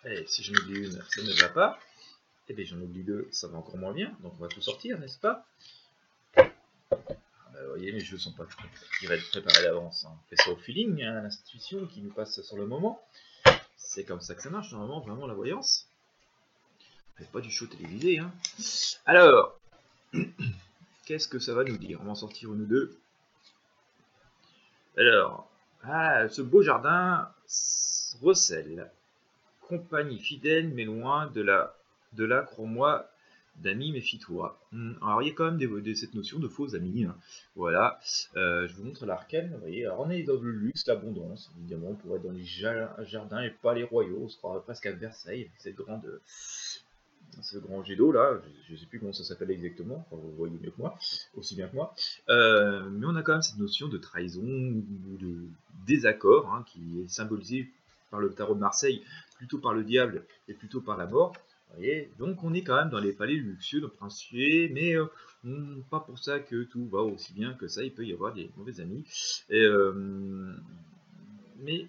Et 0.06 0.24
si 0.28 0.44
j'en 0.44 0.54
oublie 0.54 0.86
une, 0.86 1.02
ça 1.10 1.22
ne 1.24 1.41
va 1.41 1.50
pas. 1.50 1.80
Et 2.48 2.52
eh 2.52 2.54
bien 2.54 2.65
j'en 2.65 2.80
oublie 2.80 3.04
deux, 3.04 3.28
ça 3.32 3.48
va 3.48 3.58
encore 3.58 3.78
moins 3.78 3.91
bien. 3.91 4.15
Donc 4.22 4.34
on 4.38 4.44
va 4.44 4.48
tout 4.48 4.62
sortir, 4.62 5.00
n'est-ce 5.00 5.18
pas? 5.18 5.48
Ah 6.36 6.44
bah, 7.54 7.60
Vous 7.63 7.70
voyez, 7.70 7.91
mes 7.91 8.02
jeux 8.02 8.20
sont 8.20 8.34
pas 8.34 8.46
qui 9.00 9.08
va 9.08 9.15
être 9.15 9.28
préparés 9.30 9.63
d'avance. 9.63 10.06
Hein. 10.06 10.12
On 10.13 10.30
fait 10.30 10.36
ça 10.36 10.52
au 10.52 10.56
feeling, 10.58 11.02
hein, 11.04 11.22
l'institution 11.24 11.88
qui 11.88 12.02
nous 12.02 12.12
passe 12.12 12.39
sur 12.41 12.56
le 12.56 12.68
moment. 12.68 13.02
C'est 13.78 14.04
comme 14.04 14.22
ça 14.22 14.36
que 14.36 14.44
ça 14.44 14.52
marche, 14.52 14.72
normalement, 14.72 15.00
vraiment 15.00 15.26
la 15.26 15.34
voyance. 15.34 15.88
fait 17.18 17.26
pas 17.32 17.41
du 17.41 17.50
show 17.50 17.65
télévisé. 17.65 18.20
Hein. 18.20 18.32
Alors, 19.08 19.60
qu'est-ce 21.06 21.28
que 21.28 21.39
ça 21.39 21.56
va 21.56 21.63
nous 21.63 21.78
dire? 21.78 22.00
On 22.02 22.06
va 22.06 22.12
en 22.12 22.15
sortir 22.15 22.54
une 22.54 22.62
ou 22.62 22.65
deux. 22.68 23.00
Alors, 24.98 25.50
ah, 25.84 26.30
ce 26.30 26.44
beau 26.44 26.62
jardin 26.62 27.28
recèle. 28.22 28.91
Compagnie 29.67 30.19
fidèle, 30.19 30.69
mais 30.69 30.86
loin 30.86 31.28
de 31.28 31.41
la, 31.41 31.75
de 32.13 32.23
la 32.23 32.41
crois-moi, 32.41 33.10
d'amis, 33.58 33.91
méfie-toi. 33.91 34.60
Hmm, 34.71 34.93
alors, 35.01 35.21
il 35.21 35.30
y 35.30 35.32
a 35.32 35.34
quand 35.34 35.51
même 35.51 35.58
des, 35.58 35.95
cette 35.95 36.13
notion 36.13 36.39
de 36.39 36.47
faux 36.47 36.75
amis. 36.75 37.06
Hein. 37.06 37.15
Voilà, 37.56 37.99
euh, 38.36 38.67
je 38.67 38.75
vous 38.75 38.84
montre 38.84 39.06
l'arcane. 39.06 39.51
Vous 39.54 39.60
voyez, 39.60 39.88
on 39.89 40.10
est 40.10 40.23
dans 40.23 40.39
le 40.39 40.51
luxe, 40.51 40.86
l'abondance. 40.88 41.51
Évidemment, 41.60 41.89
on 41.91 41.95
pourrait 41.95 42.17
être 42.17 42.23
dans 42.23 42.32
les 42.32 42.43
jardins 42.43 43.41
et 43.41 43.49
pas 43.49 43.73
les 43.73 43.84
royaux. 43.84 44.19
On 44.23 44.30
se 44.30 44.38
croirait 44.38 44.62
presque 44.62 44.86
à 44.86 44.91
Versailles, 44.91 45.49
cette 45.58 45.75
grande 45.75 46.21
ce 47.41 47.58
grand 47.58 47.84
jet 47.84 47.95
d'eau 47.95 48.12
là, 48.12 48.39
je 48.67 48.73
ne 48.73 48.78
sais 48.78 48.86
plus 48.86 48.99
comment 48.99 49.13
ça 49.13 49.23
s'appelle 49.23 49.51
exactement, 49.51 50.08
vous 50.12 50.36
voyez 50.38 50.58
mieux 50.62 50.71
que 50.71 50.78
moi, 50.78 50.97
aussi 51.36 51.56
bien 51.56 51.67
que 51.67 51.75
moi, 51.75 51.93
euh, 52.30 52.89
mais 52.89 53.06
on 53.06 53.15
a 53.15 53.23
quand 53.23 53.34
même 53.34 53.41
cette 53.41 53.58
notion 53.58 53.88
de 53.88 53.97
trahison 53.97 54.41
ou 54.41 55.17
de 55.17 55.47
désaccord 55.86 56.54
hein, 56.54 56.63
qui 56.67 57.01
est 57.01 57.10
symbolisée 57.10 57.69
par 58.12 58.19
le 58.19 58.34
tarot 58.34 58.56
de 58.56 58.60
Marseille, 58.60 59.04
plutôt 59.36 59.60
par 59.60 59.74
le 59.74 59.84
diable 59.84 60.26
et 60.48 60.54
plutôt 60.54 60.82
par 60.82 60.98
la 60.98 61.06
mort. 61.06 61.34
Voyez 61.74 62.12
Donc 62.19 62.43
on 62.43 62.54
est 62.54 62.63
quand 62.63 62.76
même 62.76 62.89
dans 62.89 63.00
les 63.00 63.13
palais 63.13 63.34
luxueux, 63.34 63.82
de 63.82 63.88
princier, 63.88 64.69
mais 64.69 64.95
euh, 64.95 65.08
pas 65.89 66.00
pour 66.00 66.19
ça 66.19 66.39
que 66.39 66.63
tout 66.63 66.88
va 66.88 67.00
aussi 67.00 67.34
bien 67.34 67.54
que 67.54 67.67
ça, 67.67 67.84
il 67.84 67.93
peut 67.93 68.06
y 68.06 68.13
avoir 68.13 68.34
des 68.34 68.50
mauvais 68.56 68.80
amis. 68.80 69.04
Euh, 69.52 70.56
mais 71.60 71.88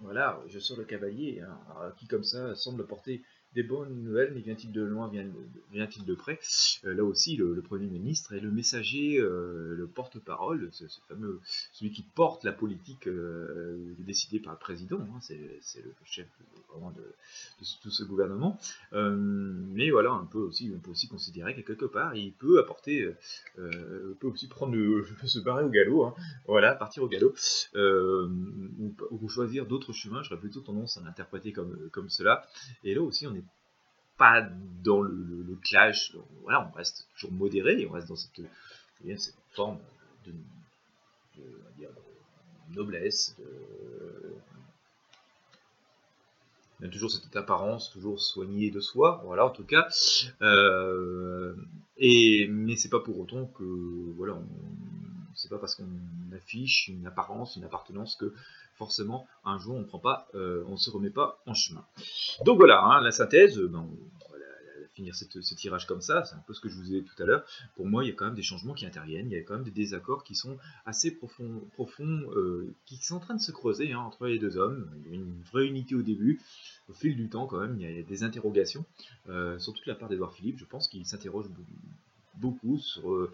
voilà, 0.00 0.40
je 0.48 0.58
sors 0.58 0.78
le 0.78 0.84
cavalier, 0.84 1.40
hein, 1.40 1.92
qui 1.98 2.06
comme 2.06 2.24
ça 2.24 2.54
semble 2.54 2.86
porter 2.86 3.22
des 3.54 3.64
bonnes 3.64 4.04
nouvelles, 4.04 4.32
mais 4.32 4.40
vient-il 4.40 4.70
de 4.70 4.82
loin, 4.82 5.10
vient-il 5.72 6.04
de 6.04 6.14
près? 6.14 6.38
Euh, 6.84 6.94
Là 6.94 7.04
aussi, 7.04 7.36
le, 7.36 7.60
Premier 7.60 7.86
ministre 7.86 8.32
est 8.32 8.40
le 8.40 8.50
messager, 8.50 9.18
euh, 9.18 9.74
le 9.76 9.86
porte-parole, 9.86 10.68
ce, 10.72 10.84
fameux, 11.08 11.40
celui 11.72 11.92
qui 11.92 12.02
porte 12.02 12.44
la 12.44 12.52
politique 12.52 13.06
euh, 13.06 13.76
décidée 13.98 14.40
par 14.40 14.52
le 14.52 14.58
président, 14.58 15.00
hein, 15.00 15.18
c'est 15.20 15.36
le 15.36 15.92
chef 16.04 16.26
vraiment 16.72 16.90
de, 16.92 17.02
tout 17.82 17.90
ce 17.90 18.04
gouvernement. 18.04 18.58
mais 18.92 19.90
voilà, 19.90 20.14
on 20.14 20.26
peut, 20.26 20.38
aussi, 20.38 20.72
on 20.74 20.78
peut 20.78 20.90
aussi 20.90 21.08
considérer 21.08 21.54
que 21.54 21.60
quelque 21.60 21.84
part, 21.84 22.14
il 22.14 22.32
peut 22.32 22.58
apporter, 22.58 23.08
peut 23.56 24.26
aussi 24.28 24.48
prendre 24.48 24.76
se 25.26 25.38
barrer 25.40 25.64
au 25.64 25.70
galop, 25.70 26.04
hein, 26.04 26.14
voilà, 26.46 26.74
partir 26.74 27.02
au 27.02 27.08
galop, 27.08 27.34
ou, 27.74 28.94
ou, 29.10 29.28
choisir 29.28 29.66
d'autres 29.66 29.92
chemins, 29.92 30.22
j'aurais 30.22 30.40
plutôt 30.40 30.60
tendance 30.60 30.96
à 30.96 31.02
l'interpréter 31.02 31.52
comme, 31.52 31.76
comme 31.90 32.08
cela. 32.08 32.46
Et 32.84 32.94
là 32.94 33.02
aussi, 33.02 33.26
on 33.26 33.34
est 33.34 33.39
pas 34.20 34.46
dans 34.84 35.00
le, 35.00 35.56
clash. 35.62 36.14
Voilà, 36.42 36.70
on 36.70 36.76
reste 36.76 37.08
toujours 37.14 37.32
modéré, 37.32 37.86
on 37.86 37.92
reste 37.92 38.08
dans 38.08 38.16
cette, 38.16 38.40
cette 39.18 39.34
forme 39.52 39.78
de, 40.26 40.32
noblesse, 42.74 43.36
de, 46.80 46.86
toujours 46.88 47.10
cette 47.10 47.34
apparence, 47.34 47.90
toujours 47.90 48.20
soignée 48.20 48.70
de 48.70 48.80
soi, 48.80 49.22
voilà 49.24 49.44
en 49.46 49.50
tout 49.50 49.64
cas. 49.64 49.88
Euh, 50.40 51.54
et 51.96 52.46
mais 52.48 52.76
c'est 52.76 52.88
pas 52.88 53.00
pour 53.00 53.18
autant 53.18 53.46
que 53.46 53.64
voilà, 54.16 54.38
c'est 55.34 55.50
pas 55.50 55.58
parce 55.58 55.74
qu'on 55.74 55.84
affiche 56.34 56.88
une 56.88 57.06
apparence, 57.06 57.56
une 57.56 57.64
appartenance 57.64 58.16
que 58.16 58.32
forcément 58.80 59.26
un 59.44 59.58
jour 59.58 59.76
on 59.76 59.84
prend 59.84 59.98
pas, 59.98 60.26
euh, 60.34 60.64
on 60.66 60.78
se 60.78 60.88
remet 60.88 61.10
pas 61.10 61.42
en 61.44 61.52
chemin. 61.52 61.84
Donc 62.46 62.56
voilà, 62.56 62.82
hein, 62.82 63.02
la 63.02 63.10
synthèse, 63.10 63.58
ben, 63.58 63.86
finir 64.94 65.14
ce 65.14 65.54
tirage 65.54 65.86
comme 65.86 66.00
ça, 66.00 66.24
c'est 66.24 66.34
un 66.34 66.42
peu 66.46 66.54
ce 66.54 66.60
que 66.60 66.68
je 66.70 66.74
vous 66.74 66.94
ai 66.94 67.00
dit 67.00 67.06
tout 67.06 67.22
à 67.22 67.26
l'heure, 67.26 67.44
pour 67.76 67.86
moi 67.86 68.02
il 68.02 68.08
y 68.08 68.10
a 68.10 68.14
quand 68.14 68.24
même 68.24 68.34
des 68.34 68.42
changements 68.42 68.72
qui 68.74 68.86
interviennent, 68.86 69.30
il 69.30 69.34
y 69.34 69.38
a 69.38 69.42
quand 69.42 69.54
même 69.54 69.64
des 69.64 69.70
désaccords 69.70 70.24
qui 70.24 70.34
sont 70.34 70.56
assez 70.86 71.10
profonds, 71.10 71.60
profonds 71.74 72.26
qui 72.86 72.96
sont 72.96 73.16
en 73.16 73.20
train 73.20 73.34
de 73.34 73.40
se 73.40 73.52
creuser 73.52 73.92
hein, 73.92 74.00
entre 74.00 74.26
les 74.26 74.38
deux 74.38 74.56
hommes, 74.56 74.90
il 75.04 75.10
y 75.10 75.12
a 75.12 75.14
une 75.14 75.42
vraie 75.52 75.66
unité 75.66 75.94
au 75.94 76.02
début, 76.02 76.40
au 76.88 76.94
fil 76.94 77.14
du 77.16 77.28
temps 77.28 77.46
quand 77.46 77.60
même, 77.60 77.76
il 77.78 77.98
y 77.98 78.00
a 78.00 78.02
des 78.02 78.22
interrogations, 78.24 78.84
surtout 79.58 79.84
de 79.84 79.90
la 79.90 79.94
part 79.94 80.08
d'Edouard 80.08 80.32
Philippe, 80.32 80.58
je 80.58 80.64
pense 80.64 80.88
qu'il 80.88 81.04
s'interroge 81.06 81.46
beaucoup 82.34 82.78
sur, 82.78 83.30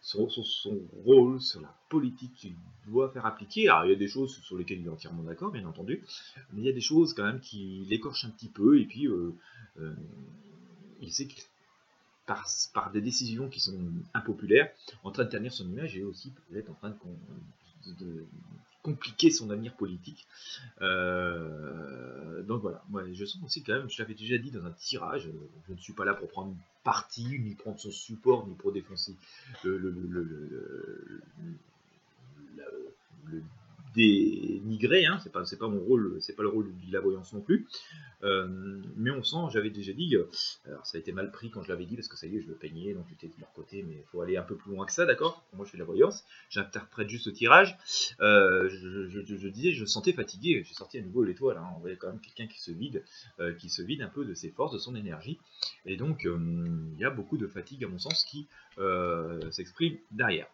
sur, 0.00 0.30
son 0.30 0.80
rôle, 1.04 1.40
sur 1.40 1.60
la 1.60 1.74
politique 1.88 2.34
qu'il 2.34 2.54
doit 2.86 3.10
faire 3.10 3.26
appliquer. 3.26 3.68
Alors 3.68 3.84
il 3.84 3.90
y 3.90 3.94
a 3.94 3.98
des 3.98 4.08
choses 4.08 4.40
sur 4.42 4.56
lesquelles 4.56 4.80
il 4.80 4.86
est 4.86 4.90
entièrement 4.90 5.22
d'accord, 5.22 5.50
bien 5.50 5.66
entendu, 5.66 6.02
mais 6.52 6.62
il 6.62 6.64
y 6.64 6.68
a 6.68 6.72
des 6.72 6.80
choses 6.80 7.14
quand 7.14 7.24
même 7.24 7.40
qui 7.40 7.84
l'écorchent 7.88 8.24
un 8.24 8.30
petit 8.30 8.48
peu, 8.48 8.80
et 8.80 8.84
puis 8.84 9.06
euh, 9.06 9.34
euh, 9.80 9.94
il 11.00 11.12
sait 11.12 11.26
qu'il 11.26 11.42
par, 12.26 12.44
par, 12.74 12.90
des 12.90 13.00
décisions 13.00 13.48
qui 13.48 13.60
sont 13.60 13.78
impopulaires, 14.12 14.70
en 15.04 15.12
train 15.12 15.24
de 15.24 15.30
ternir 15.30 15.52
son 15.52 15.68
image 15.68 15.96
et 15.96 16.02
aussi 16.02 16.32
peut-être 16.50 16.70
en 16.70 16.74
train 16.74 16.90
de, 18.00 18.26
compliquer 18.86 19.30
son 19.32 19.50
avenir 19.50 19.74
politique. 19.74 20.28
Euh, 20.80 22.42
donc 22.42 22.62
voilà, 22.62 22.84
moi 22.88 23.02
je 23.12 23.24
sens 23.24 23.42
aussi 23.44 23.64
quand 23.64 23.74
même, 23.74 23.90
je 23.90 24.00
l'avais 24.00 24.14
déjà 24.14 24.38
dit 24.38 24.52
dans 24.52 24.64
un 24.64 24.70
tirage, 24.70 25.28
je 25.66 25.72
ne 25.72 25.78
suis 25.78 25.92
pas 25.92 26.04
là 26.04 26.14
pour 26.14 26.28
prendre 26.28 26.54
parti, 26.84 27.40
ni 27.40 27.56
prendre 27.56 27.80
son 27.80 27.90
support, 27.90 28.46
ni 28.46 28.54
pour 28.54 28.70
défoncer 28.70 29.16
le, 29.64 29.76
le, 29.76 29.90
le, 29.90 30.22
le 33.26 33.42
dénigrer, 33.96 35.06
hein, 35.06 35.18
c'est 35.22 35.32
pas, 35.58 35.68
mon 35.68 35.80
rôle, 35.80 36.18
c'est 36.20 36.36
pas 36.36 36.42
le 36.42 36.50
rôle 36.50 36.66
de 36.66 36.92
la 36.92 37.00
voyance 37.00 37.32
non 37.32 37.40
plus. 37.40 37.66
Euh, 38.22 38.46
mais 38.96 39.10
on 39.10 39.22
sent, 39.22 39.52
j'avais 39.52 39.70
déjà 39.70 39.92
dit, 39.92 40.16
euh, 40.16 40.24
alors 40.66 40.86
ça 40.86 40.96
a 40.96 41.00
été 41.00 41.12
mal 41.12 41.30
pris 41.30 41.50
quand 41.50 41.62
je 41.62 41.68
l'avais 41.68 41.84
dit 41.84 41.96
parce 41.96 42.08
que 42.08 42.16
ça 42.16 42.26
y 42.26 42.36
est, 42.36 42.40
je 42.40 42.48
le 42.48 42.54
peignais, 42.54 42.94
donc 42.94 43.06
j'étais 43.08 43.28
de 43.28 43.40
leur 43.40 43.52
côté, 43.52 43.82
mais 43.82 43.94
il 43.94 44.04
faut 44.10 44.20
aller 44.20 44.36
un 44.36 44.42
peu 44.42 44.56
plus 44.56 44.70
loin 44.72 44.86
que 44.86 44.92
ça, 44.92 45.06
d'accord? 45.06 45.44
Moi 45.52 45.64
je 45.64 45.70
fais 45.70 45.76
de 45.76 45.82
la 45.82 45.86
voyance, 45.86 46.24
j'interprète 46.50 47.08
juste 47.08 47.26
le 47.26 47.32
tirage. 47.32 47.76
Euh, 48.20 48.68
je, 48.68 49.48
disais, 49.48 49.72
je 49.72 49.84
sentais 49.84 50.12
fatigué, 50.12 50.62
j'ai 50.66 50.74
sorti 50.74 50.98
à 50.98 51.02
nouveau 51.02 51.24
l'étoile, 51.24 51.56
hein, 51.56 51.68
on 51.76 51.80
voyait 51.80 51.96
quand 51.96 52.08
même 52.08 52.20
quelqu'un 52.20 52.46
qui 52.46 52.60
se 52.60 52.72
vide, 52.72 53.02
qui 53.58 53.68
se 53.68 53.82
vide 53.82 54.02
un 54.02 54.08
peu 54.08 54.24
de 54.24 54.34
ses 54.34 54.50
forces, 54.50 54.72
de 54.72 54.78
son 54.78 54.94
énergie, 54.94 55.38
et 55.84 55.96
donc 55.96 56.24
il 56.24 56.98
y 56.98 57.04
a 57.04 57.10
beaucoup 57.10 57.38
de 57.38 57.46
fatigue 57.46 57.84
à 57.84 57.88
mon 57.88 57.98
sens 57.98 58.24
qui 58.24 58.46
s'exprime 59.50 59.96
derrière. 60.10 60.48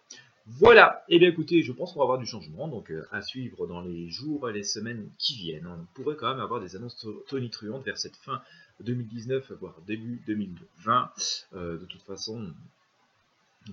Voilà, 0.47 1.05
et 1.09 1.17
eh 1.17 1.19
bien 1.21 1.29
écoutez, 1.29 1.63
je 1.63 1.71
pense 1.71 1.93
qu'on 1.93 2.01
va 2.01 2.05
avoir 2.05 2.19
du 2.19 2.27
changement, 2.27 2.67
donc 2.67 2.91
euh, 2.91 3.07
à 3.13 3.23
suivre 3.23 3.69
dans 3.69 3.81
les 3.81 4.09
jours 4.09 4.51
et 4.51 4.53
les 4.53 4.65
semaines 4.65 5.09
qui 5.17 5.37
viennent. 5.37 5.67
On 5.69 5.87
pourrait 5.95 6.17
quand 6.17 6.29
même 6.29 6.41
avoir 6.41 6.61
des 6.61 6.75
annonces 6.75 7.07
tonitruantes 7.29 7.85
vers 7.85 7.97
cette 7.97 8.17
fin 8.17 8.43
2019, 8.81 9.53
voire 9.61 9.77
début 9.87 10.21
2020. 10.27 11.13
Euh, 11.55 11.79
de 11.79 11.85
toute 11.85 12.03
façon, 12.03 12.53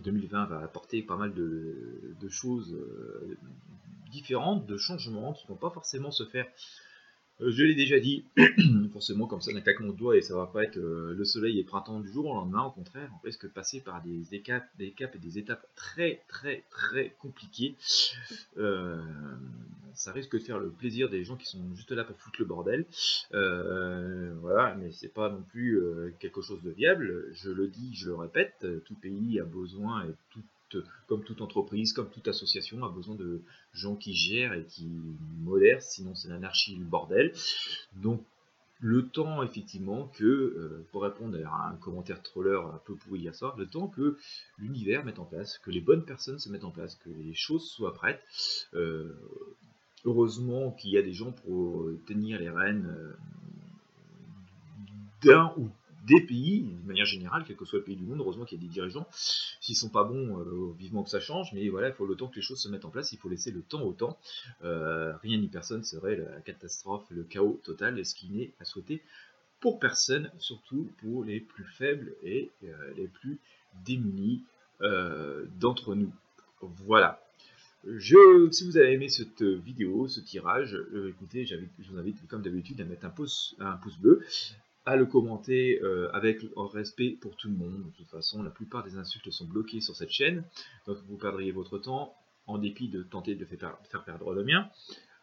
2020 0.03 0.45
va 0.45 0.59
apporter 0.59 1.01
pas 1.01 1.17
mal 1.17 1.33
de, 1.33 2.29
choses 2.29 2.73
euh, 2.73 3.35
différentes, 4.11 4.67
de 4.67 4.77
changements 4.77 5.33
qui 5.33 5.45
ne 5.45 5.49
vont 5.49 5.59
pas 5.59 5.71
forcément 5.71 6.11
se 6.11 6.25
faire 6.25 6.45
je 7.39 7.63
l'ai 7.63 7.75
déjà 7.75 7.99
dit, 7.99 8.25
forcément 8.93 9.25
comme 9.25 9.41
ça 9.41 9.53
d'un 9.53 9.61
claquement 9.61 9.93
de 9.93 9.97
doigts 9.97 10.17
et 10.17 10.21
ça 10.21 10.35
va 10.35 10.45
pas 10.45 10.63
être 10.63 10.77
euh, 10.77 11.13
le 11.13 11.23
soleil 11.23 11.59
et 11.59 11.63
printemps 11.63 11.99
du 11.99 12.11
jour 12.11 12.25
au 12.25 12.33
lendemain, 12.33 12.63
au 12.63 12.71
contraire, 12.71 13.09
on 13.15 13.25
risque 13.25 13.45
de 13.45 13.51
passer 13.51 13.79
par 13.79 14.01
des 14.01 14.35
étapes, 14.35 14.67
des 14.77 14.91
caps 14.91 15.15
et 15.15 15.19
des 15.19 15.37
étapes 15.37 15.65
très 15.75 16.21
très 16.27 16.63
très 16.69 17.15
compliquées. 17.19 17.75
Euh, 18.57 19.01
ça 19.93 20.11
risque 20.11 20.33
de 20.33 20.39
faire 20.39 20.59
le 20.59 20.69
plaisir 20.69 21.09
des 21.09 21.23
gens 21.23 21.35
qui 21.35 21.45
sont 21.45 21.61
juste 21.75 21.91
là 21.91 22.03
pour 22.03 22.17
foutre 22.17 22.39
le 22.39 22.45
bordel. 22.45 22.85
voilà, 23.31 24.75
mais 24.75 24.91
c'est 24.91 25.13
pas 25.13 25.29
non 25.29 25.41
plus 25.41 25.81
quelque 26.19 26.41
chose 26.41 26.61
de 26.61 26.71
viable. 26.71 27.25
Je 27.33 27.49
le 27.49 27.67
dis, 27.67 27.93
je 27.95 28.07
le 28.07 28.15
répète, 28.15 28.65
tout 28.85 28.95
pays 28.95 29.39
a 29.39 29.43
besoin 29.43 30.03
et 30.05 30.13
tout 30.29 30.43
comme 31.07 31.23
toute 31.23 31.41
entreprise, 31.41 31.93
comme 31.93 32.09
toute 32.09 32.27
association, 32.27 32.83
a 32.83 32.89
besoin 32.89 33.15
de 33.15 33.41
gens 33.73 33.95
qui 33.95 34.13
gèrent 34.13 34.53
et 34.53 34.65
qui 34.65 34.89
modèrent, 35.41 35.81
sinon 35.81 36.15
c'est 36.15 36.29
l'anarchie, 36.29 36.75
le 36.75 36.85
bordel. 36.85 37.33
Donc 37.95 38.23
le 38.81 39.07
temps 39.07 39.43
effectivement 39.43 40.09
que, 40.15 40.23
euh, 40.23 40.85
pour 40.91 41.03
répondre 41.03 41.37
à 41.45 41.69
un 41.69 41.75
commentaire 41.75 42.21
troller 42.21 42.55
un 42.55 42.79
peu 42.85 42.95
pourri 42.95 43.19
hier 43.19 43.35
soir, 43.35 43.57
le 43.57 43.67
temps 43.67 43.87
que 43.87 44.17
l'univers 44.57 45.03
mette 45.03 45.19
en 45.19 45.25
place, 45.25 45.57
que 45.57 45.71
les 45.71 45.81
bonnes 45.81 46.05
personnes 46.05 46.39
se 46.39 46.49
mettent 46.49 46.63
en 46.63 46.71
place, 46.71 46.95
que 46.95 47.09
les 47.09 47.33
choses 47.33 47.69
soient 47.69 47.93
prêtes. 47.93 48.23
Euh, 48.73 49.13
heureusement 50.05 50.71
qu'il 50.71 50.91
y 50.91 50.97
a 50.97 51.01
des 51.01 51.11
gens 51.11 51.33
pour 51.33 51.89
tenir 52.07 52.39
les 52.39 52.49
rênes 52.49 52.87
euh, 52.87 53.17
d'un 55.23 55.53
ou 55.57 55.69
des 56.05 56.21
pays, 56.21 56.61
de 56.61 56.87
manière 56.87 57.05
générale, 57.05 57.43
quel 57.45 57.55
que 57.55 57.65
soit 57.65 57.79
le 57.79 57.85
pays 57.85 57.95
du 57.95 58.03
monde, 58.03 58.19
heureusement 58.19 58.45
qu'il 58.45 58.61
y 58.61 58.61
a 58.61 58.67
des 58.67 58.71
dirigeants, 58.71 59.07
s'ils 59.11 59.75
sont 59.75 59.89
pas 59.89 60.03
bons, 60.03 60.39
euh, 60.39 60.73
vivement 60.77 61.03
que 61.03 61.09
ça 61.09 61.19
change, 61.19 61.51
mais 61.53 61.67
voilà, 61.69 61.89
il 61.89 61.93
faut 61.93 62.05
le 62.05 62.15
temps 62.15 62.27
que 62.27 62.35
les 62.35 62.41
choses 62.41 62.61
se 62.61 62.69
mettent 62.69 62.85
en 62.85 62.89
place, 62.89 63.11
il 63.11 63.17
faut 63.17 63.29
laisser 63.29 63.51
le 63.51 63.61
temps 63.61 63.81
au 63.81 63.93
temps. 63.93 64.17
Euh, 64.63 65.15
rien 65.17 65.37
ni 65.37 65.47
personne 65.47 65.83
serait 65.83 66.15
la 66.15 66.41
catastrophe, 66.41 67.05
le 67.09 67.23
chaos 67.23 67.59
total, 67.63 68.03
ce 68.05 68.15
qui 68.15 68.29
n'est 68.29 68.51
à 68.59 68.65
souhaiter 68.65 69.01
pour 69.59 69.79
personne, 69.79 70.31
surtout 70.37 70.89
pour 70.99 71.25
les 71.25 71.41
plus 71.41 71.65
faibles 71.65 72.13
et 72.23 72.49
euh, 72.63 72.93
les 72.95 73.07
plus 73.07 73.39
démunis 73.85 74.43
d'entre 75.59 75.93
nous. 75.93 76.13
Voilà. 76.61 77.21
Je, 77.85 78.49
si 78.49 78.65
vous 78.65 78.77
avez 78.77 78.93
aimé 78.93 79.09
cette 79.09 79.43
vidéo, 79.43 80.07
ce 80.07 80.21
tirage, 80.21 80.77
écoutez, 81.09 81.45
je 81.45 81.57
vous 81.89 81.97
invite 81.97 82.25
comme 82.29 82.41
d'habitude 82.41 82.79
à 82.79 82.85
mettre 82.85 83.05
un 83.05 83.09
pouce, 83.09 83.55
un 83.59 83.73
pouce 83.73 83.97
bleu, 83.97 84.25
à 84.89 84.95
le 84.95 85.05
commenter 85.05 85.79
euh, 85.83 86.09
avec 86.13 86.41
respect 86.55 87.11
pour 87.21 87.35
tout 87.35 87.47
le 87.47 87.53
monde. 87.53 87.83
De 87.91 87.95
toute 87.95 88.09
façon, 88.09 88.41
la 88.41 88.49
plupart 88.49 88.83
des 88.83 88.97
insultes 88.97 89.29
sont 89.29 89.45
bloquées 89.45 89.81
sur 89.81 89.95
cette 89.95 90.09
chaîne, 90.09 90.43
donc 90.87 90.97
vous 91.07 91.15
perdriez 91.15 91.51
votre 91.51 91.77
temps 91.77 92.15
en 92.47 92.57
dépit 92.57 92.89
de 92.89 93.03
tenter 93.03 93.35
de 93.35 93.45
faire, 93.45 93.77
perdre 94.03 94.33
le 94.33 94.43
mien. 94.43 94.67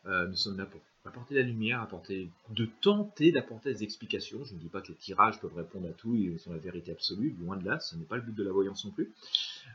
Euh, 0.06 0.26
nous 0.28 0.36
sommes 0.36 0.56
là 0.56 0.66
pour 0.66 0.80
apporter 1.04 1.34
la 1.34 1.42
lumière, 1.42 1.80
apporter, 1.80 2.30
de 2.50 2.68
tenter 2.80 3.32
d'apporter 3.32 3.72
des 3.72 3.82
explications. 3.82 4.44
Je 4.44 4.54
ne 4.54 4.58
dis 4.58 4.68
pas 4.68 4.80
que 4.80 4.88
les 4.88 4.94
tirages 4.94 5.40
peuvent 5.40 5.54
répondre 5.54 5.88
à 5.88 5.92
tout 5.92 6.14
et 6.16 6.36
sont 6.38 6.52
la 6.52 6.58
vérité 6.58 6.92
absolue, 6.92 7.36
loin 7.40 7.56
de 7.56 7.64
là, 7.64 7.78
ce 7.80 7.96
n'est 7.96 8.04
pas 8.04 8.16
le 8.16 8.22
but 8.22 8.34
de 8.34 8.42
la 8.42 8.52
voyance 8.52 8.84
non 8.84 8.90
plus. 8.90 9.12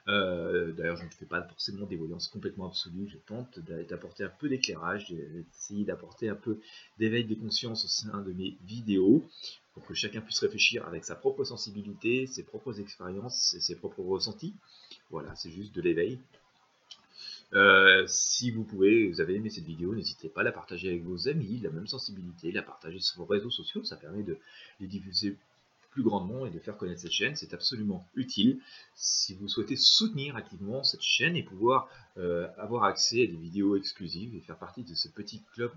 Euh, 0.08 0.72
d'ailleurs, 0.74 0.98
je 0.98 1.06
ne 1.06 1.10
fais 1.10 1.26
pas 1.26 1.42
forcément 1.44 1.86
des 1.86 1.96
voyances 1.96 2.28
complètement 2.28 2.68
absolues, 2.68 3.08
je 3.10 3.18
tente 3.18 3.60
d'apporter 3.60 4.24
un 4.24 4.32
peu 4.40 4.50
d'éclairage, 4.50 5.10
d'essayer 5.10 5.86
d'apporter 5.86 6.30
un 6.30 6.36
peu 6.36 6.60
d'éveil 6.98 7.26
des 7.26 7.38
consciences 7.38 7.86
au 7.86 7.90
sein 7.90 8.22
de 8.22 8.34
mes 8.34 8.58
vidéos 8.66 9.24
pour 9.74 9.86
que 9.86 9.94
chacun 9.94 10.22
puisse 10.22 10.40
réfléchir 10.40 10.86
avec 10.86 11.06
sa 11.06 11.16
propre 11.16 11.44
sensibilité, 11.46 12.28
ses 12.28 12.44
propres 12.44 12.80
expériences 12.80 13.54
et 13.54 13.62
ses 13.62 13.76
propres 13.76 14.02
ressentis. 14.02 14.54
Voilà, 15.10 15.34
c'est 15.36 15.52
juste 15.52 15.74
de 15.74 15.82
l'éveil. 15.82 16.20
Euh, 17.54 18.06
si 18.08 18.52
vous 18.52 18.64
pouvez, 18.64 19.08
vous 19.10 19.20
avez 19.20 19.36
aimé 19.36 19.50
cette 19.50 19.66
vidéo, 19.66 19.94
n'hésitez 19.94 20.30
pas 20.30 20.42
à 20.42 20.44
la 20.44 20.52
partager 20.52 20.90
avec 20.90 21.04
vos 21.04 21.28
amis, 21.28 21.60
la 21.62 21.70
même 21.70 21.88
sensibilité, 21.88 22.52
la 22.52 22.62
partager 22.62 23.00
sur 23.00 23.18
vos 23.18 23.26
réseaux 23.26 23.50
sociaux, 23.50 23.84
ça 23.84 23.98
permet 23.98 24.24
de 24.24 24.38
les 24.80 24.88
diffuser 24.88 25.38
plus 25.92 26.04
grandement 26.04 26.46
et 26.46 26.50
de 26.50 26.60
faire 26.60 26.78
connaître 26.78 27.02
cette 27.02 27.12
chaîne, 27.12 27.36
c'est 27.36 27.54
absolument 27.54 28.08
utile. 28.16 28.62
Si 28.96 29.34
vous 29.34 29.50
souhaitez 29.50 29.76
soutenir 29.76 30.38
activement 30.38 30.86
cette 30.86 31.02
chaîne 31.02 31.36
et 31.36 31.44
pouvoir 31.44 31.90
euh, 32.18 32.48
avoir 32.58 32.86
accès 32.86 33.24
à 33.24 33.28
des 33.28 33.36
vidéos 33.36 33.76
exclusives 33.76 34.34
et 34.34 34.40
faire 34.40 34.58
partie 34.58 34.84
de 34.84 34.94
ce 34.94 35.10
petit 35.10 35.44
club 35.54 35.74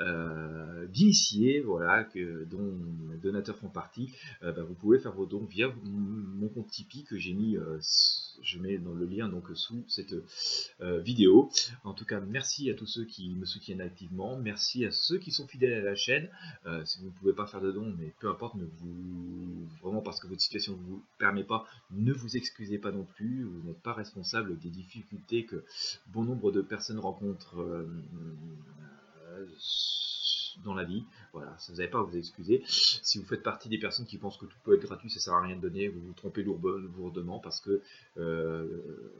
euh, 0.00 0.86
d'initiés 0.86 1.60
voilà, 1.60 2.08
dont 2.46 2.78
les 3.10 3.18
donateurs 3.18 3.58
font 3.58 3.68
partie, 3.68 4.10
bah, 4.40 4.62
vous 4.66 4.74
pouvez 4.74 4.98
faire 4.98 5.12
vos 5.12 5.26
dons 5.26 5.44
via 5.44 5.70
mon 5.84 6.48
compte 6.48 6.68
Tipeee 6.68 7.04
que 7.04 7.18
j'ai 7.18 7.34
mis, 7.34 7.58
je 8.42 8.58
mets 8.58 8.78
dans 8.78 8.94
le 8.94 9.06
lien 9.06 9.28
donc 9.28 9.44
sous 9.54 9.84
cette 9.88 10.14
vidéo. 10.80 11.50
En 11.84 11.92
tout 11.92 12.04
cas, 12.04 12.20
merci 12.20 12.70
à 12.70 12.74
tous 12.74 12.86
ceux 12.86 13.04
qui 13.04 13.30
me 13.30 13.44
soutiennent 13.44 13.80
activement, 13.80 14.36
merci 14.36 14.84
à 14.84 14.90
ceux 14.90 15.18
qui 15.18 15.30
sont 15.30 15.46
fidèles 15.46 15.74
à 15.74 15.82
la 15.82 15.94
chaîne. 15.94 16.28
si 16.84 16.98
vous 17.00 17.06
ne 17.06 17.10
pouvez 17.10 17.32
pas 17.32 17.46
faire 17.46 17.60
de 17.60 17.72
dons, 17.72 17.94
mais 17.98 18.12
peu 18.20 18.28
importe, 18.28 18.54
ne 18.56 18.64
vous 18.64 19.66
vraiment 19.82 20.00
parce 20.00 20.20
que 20.20 20.26
votre 20.26 20.40
situation 20.40 20.72
ne 20.72 20.82
vous 20.82 21.02
permet 21.18 21.44
pas, 21.44 21.66
ne 21.90 22.12
vous 22.12 22.36
excusez 22.36 22.78
pas 22.78 22.92
non 22.92 23.04
plus, 23.04 23.44
vous 23.44 23.62
n'êtes 23.66 23.80
pas 23.80 23.92
responsable 23.92 24.58
des 24.58 24.70
difficultés 24.70 25.44
que 25.44 25.64
bon 26.08 26.24
nombre 26.24 26.52
de 26.52 26.60
personnes 26.60 26.98
rencontrent 26.98 27.60
euh, 27.60 27.86
euh, 29.30 29.46
dans 30.64 30.74
la 30.74 30.84
vie. 30.84 31.04
Voilà, 31.32 31.56
vous 31.68 31.76
n'avez 31.76 31.90
pas 31.90 31.98
à 31.98 32.02
vous 32.02 32.16
excuser. 32.16 32.62
Si 32.66 33.18
vous 33.18 33.24
faites 33.24 33.42
partie 33.42 33.68
des 33.68 33.78
personnes 33.78 34.06
qui 34.06 34.18
pensent 34.18 34.38
que 34.38 34.46
tout 34.46 34.56
peut 34.64 34.74
être 34.74 34.82
gratuit, 34.82 35.10
ça 35.10 35.20
sert 35.20 35.34
à 35.34 35.42
rien 35.42 35.56
de 35.56 35.60
donner, 35.60 35.88
vous 35.88 36.00
vous 36.00 36.12
trompez 36.12 36.42
lourdement 36.42 37.38
parce 37.38 37.60
que 37.60 37.82
euh, 38.18 38.66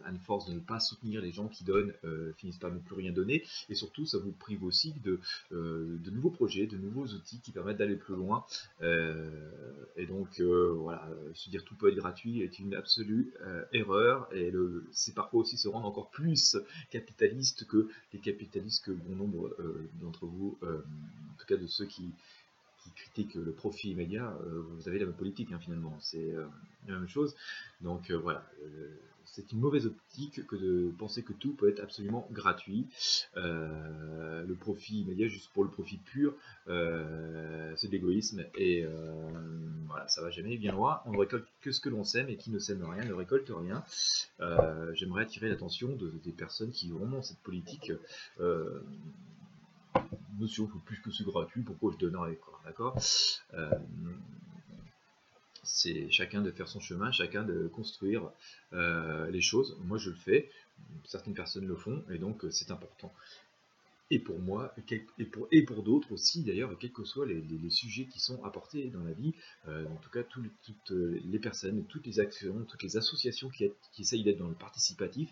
à 0.04 0.10
une 0.10 0.18
force 0.18 0.48
de 0.48 0.54
ne 0.54 0.60
pas 0.60 0.80
soutenir 0.80 1.20
les 1.20 1.32
gens 1.32 1.48
qui 1.48 1.64
donnent, 1.64 1.92
euh, 2.04 2.32
finissent 2.38 2.58
par 2.58 2.72
ne 2.72 2.78
plus 2.78 2.94
rien 2.94 3.12
donner. 3.12 3.44
Et 3.68 3.74
surtout, 3.74 4.06
ça 4.06 4.18
vous 4.18 4.32
prive 4.32 4.64
aussi 4.64 4.94
de, 5.04 5.20
euh, 5.52 5.98
de 6.02 6.10
nouveaux 6.10 6.30
projets, 6.30 6.66
de 6.66 6.76
nouveaux 6.76 7.06
outils 7.06 7.40
qui 7.40 7.52
permettent 7.52 7.78
d'aller 7.78 7.96
plus 7.96 8.14
loin. 8.14 8.44
et 8.80 10.06
donc, 10.06 10.40
voilà, 10.40 11.08
se 11.34 11.50
dire 11.50 11.64
tout 11.64 11.74
peut 11.74 11.90
être 11.90 11.96
gratuit 11.96 12.42
est 12.42 12.58
une 12.58 12.74
absolue 12.74 13.32
erreur. 13.72 14.28
Et 14.32 14.52
c'est 14.92 15.14
parfois 15.14 15.40
aussi 15.40 15.56
se 15.56 15.68
rendre 15.68 15.86
encore 15.86 16.10
plus 16.10 16.56
capitaliste 16.90 17.66
que 17.66 17.88
les 18.12 18.20
capitalistes 18.20 18.84
que 18.84 18.92
bon 18.92 19.16
nombre 19.16 19.56
d'entre 20.00 20.26
vous 20.26 20.58
tout 21.46 21.54
cas 21.54 21.60
de 21.60 21.66
ceux 21.66 21.86
qui, 21.86 22.10
critiquent 22.94 23.34
le 23.34 23.50
profit 23.50 23.90
immédiat, 23.90 24.32
vous 24.70 24.88
avez 24.88 25.00
la 25.00 25.06
même 25.06 25.14
politique 25.16 25.50
hein, 25.50 25.58
finalement, 25.58 25.98
c'est 26.00 26.32
la 26.86 26.94
même 26.94 27.08
chose. 27.08 27.34
Donc 27.80 28.12
voilà, 28.12 28.48
c'est 29.24 29.50
une 29.52 29.58
mauvaise 29.58 29.86
optique 29.86 30.46
que 30.46 30.54
de 30.54 30.92
penser 30.96 31.22
que 31.24 31.32
tout 31.32 31.52
peut 31.52 31.68
être 31.68 31.80
absolument 31.80 32.28
gratuit. 32.30 32.86
le 33.34 34.54
profit 34.54 35.00
immédiat, 35.00 35.26
juste 35.26 35.50
pour 35.52 35.64
le 35.64 35.70
profit 35.70 35.98
pur, 35.98 36.34
c'est 36.66 37.88
de 37.88 37.92
l'égoïsme 37.92 38.44
et 38.54 38.86
voilà, 39.88 40.06
ça 40.08 40.22
va 40.22 40.30
jamais 40.30 40.56
bien 40.56 40.72
loin. 40.72 41.00
On 41.06 41.12
ne 41.12 41.18
récolte 41.18 41.48
que 41.62 41.72
ce 41.72 41.80
que 41.80 41.88
l'on 41.88 42.04
sème 42.04 42.28
et 42.28 42.36
qui 42.36 42.50
ne 42.50 42.58
sème 42.58 42.84
rien 42.84 43.04
ne 43.04 43.12
récolte 43.12 43.50
rien. 43.50 43.82
J'aimerais 44.94 45.22
attirer 45.22 45.48
l'attention 45.48 45.94
de, 45.96 46.12
des 46.24 46.32
personnes 46.32 46.70
qui 46.70 46.92
ont 46.92 47.22
cette 47.22 47.40
politique 47.40 47.92
notion, 50.38 50.68
faut 50.68 50.78
plus 50.78 51.00
que 51.00 51.10
c'est 51.10 51.24
gratuit, 51.24 51.62
pourquoi 51.62 51.92
je 51.92 51.98
donnerais 51.98 52.36
quoi, 52.36 52.60
d'accord 52.64 52.98
euh, 53.54 53.70
C'est 55.62 56.10
chacun 56.10 56.42
de 56.42 56.50
faire 56.50 56.68
son 56.68 56.80
chemin, 56.80 57.10
chacun 57.12 57.42
de 57.42 57.68
construire 57.68 58.30
euh, 58.72 59.30
les 59.30 59.40
choses. 59.40 59.76
Moi 59.84 59.98
je 59.98 60.10
le 60.10 60.16
fais, 60.16 60.50
certaines 61.04 61.34
personnes 61.34 61.66
le 61.66 61.76
font, 61.76 62.02
et 62.10 62.18
donc 62.18 62.44
c'est 62.50 62.70
important 62.70 63.12
et 64.10 64.20
pour 64.20 64.38
moi, 64.38 64.72
et 65.18 65.24
pour, 65.24 65.48
et 65.50 65.62
pour 65.62 65.82
d'autres 65.82 66.12
aussi 66.12 66.44
d'ailleurs, 66.44 66.76
quels 66.78 66.92
que 66.92 67.04
soient 67.04 67.26
les, 67.26 67.42
sujets 67.70 68.04
qui 68.04 68.20
sont 68.20 68.44
apportés 68.44 68.88
dans 68.88 69.02
la 69.02 69.12
vie, 69.12 69.34
euh, 69.66 69.84
en 69.86 69.96
tout 69.96 70.10
cas 70.10 70.22
toutes 70.22 70.92
euh, 70.92 71.20
les 71.24 71.40
personnes, 71.40 71.84
toutes 71.88 72.06
les 72.06 72.20
actions, 72.20 72.64
toutes 72.68 72.84
les 72.84 72.96
associations 72.96 73.48
qui, 73.48 73.68
qui 73.92 74.02
essayent 74.02 74.22
d'être 74.22 74.38
dans 74.38 74.48
le 74.48 74.54
participatif, 74.54 75.28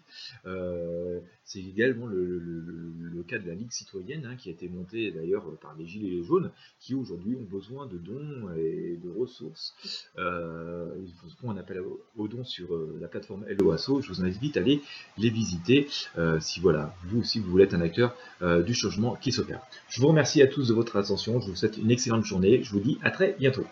euh, 0.46 1.20
c'est 1.44 1.60
également 1.60 2.06
le, 2.06 3.22
cas 3.26 3.38
de 3.38 3.46
la 3.46 3.54
Ligue 3.54 3.70
citoyenne, 3.70 4.26
hein, 4.26 4.36
qui 4.36 4.50
a 4.50 4.52
été 4.52 4.68
montée 4.68 5.10
d'ailleurs 5.10 5.56
par 5.60 5.74
les 5.76 5.86
Gilets 5.86 6.22
jaunes, 6.24 6.50
qui 6.78 6.94
aujourd'hui 6.94 7.36
ont 7.36 7.44
besoin 7.44 7.86
de 7.86 7.96
dons 7.96 8.54
et 8.54 8.98
de 9.02 9.08
ressources. 9.08 9.74
ils 10.18 11.12
font 11.40 11.50
un 11.50 11.56
appel 11.56 11.82
aux 12.16 12.28
dons 12.28 12.44
sur 12.44 12.76
la 13.00 13.08
plateforme 13.08 13.46
LOASO, 13.48 14.02
je 14.02 14.08
vous 14.08 14.22
invite 14.22 14.58
à 14.58 14.60
aller 14.60 14.82
les 15.16 15.30
visiter, 15.30 15.88
si 16.40 16.60
voilà, 16.60 16.94
vous 17.04 17.20
aussi 17.20 17.38
vous 17.38 17.50
voulez 17.50 17.64
être 17.64 17.72
un 17.72 17.80
acteur 17.80 18.14
du 18.64 18.74
changement 18.74 19.16
qui 19.20 19.32
s'opère. 19.32 19.60
Je 19.88 20.00
vous 20.00 20.08
remercie 20.08 20.42
à 20.42 20.46
tous 20.46 20.68
de 20.68 20.74
votre 20.74 20.96
attention, 20.96 21.40
je 21.40 21.50
vous 21.50 21.56
souhaite 21.56 21.76
une 21.76 21.90
excellente 21.90 22.24
journée, 22.24 22.62
je 22.62 22.70
vous 22.72 22.80
dis 22.80 22.98
à 23.02 23.10
très 23.10 23.36
bientôt. 23.38 23.64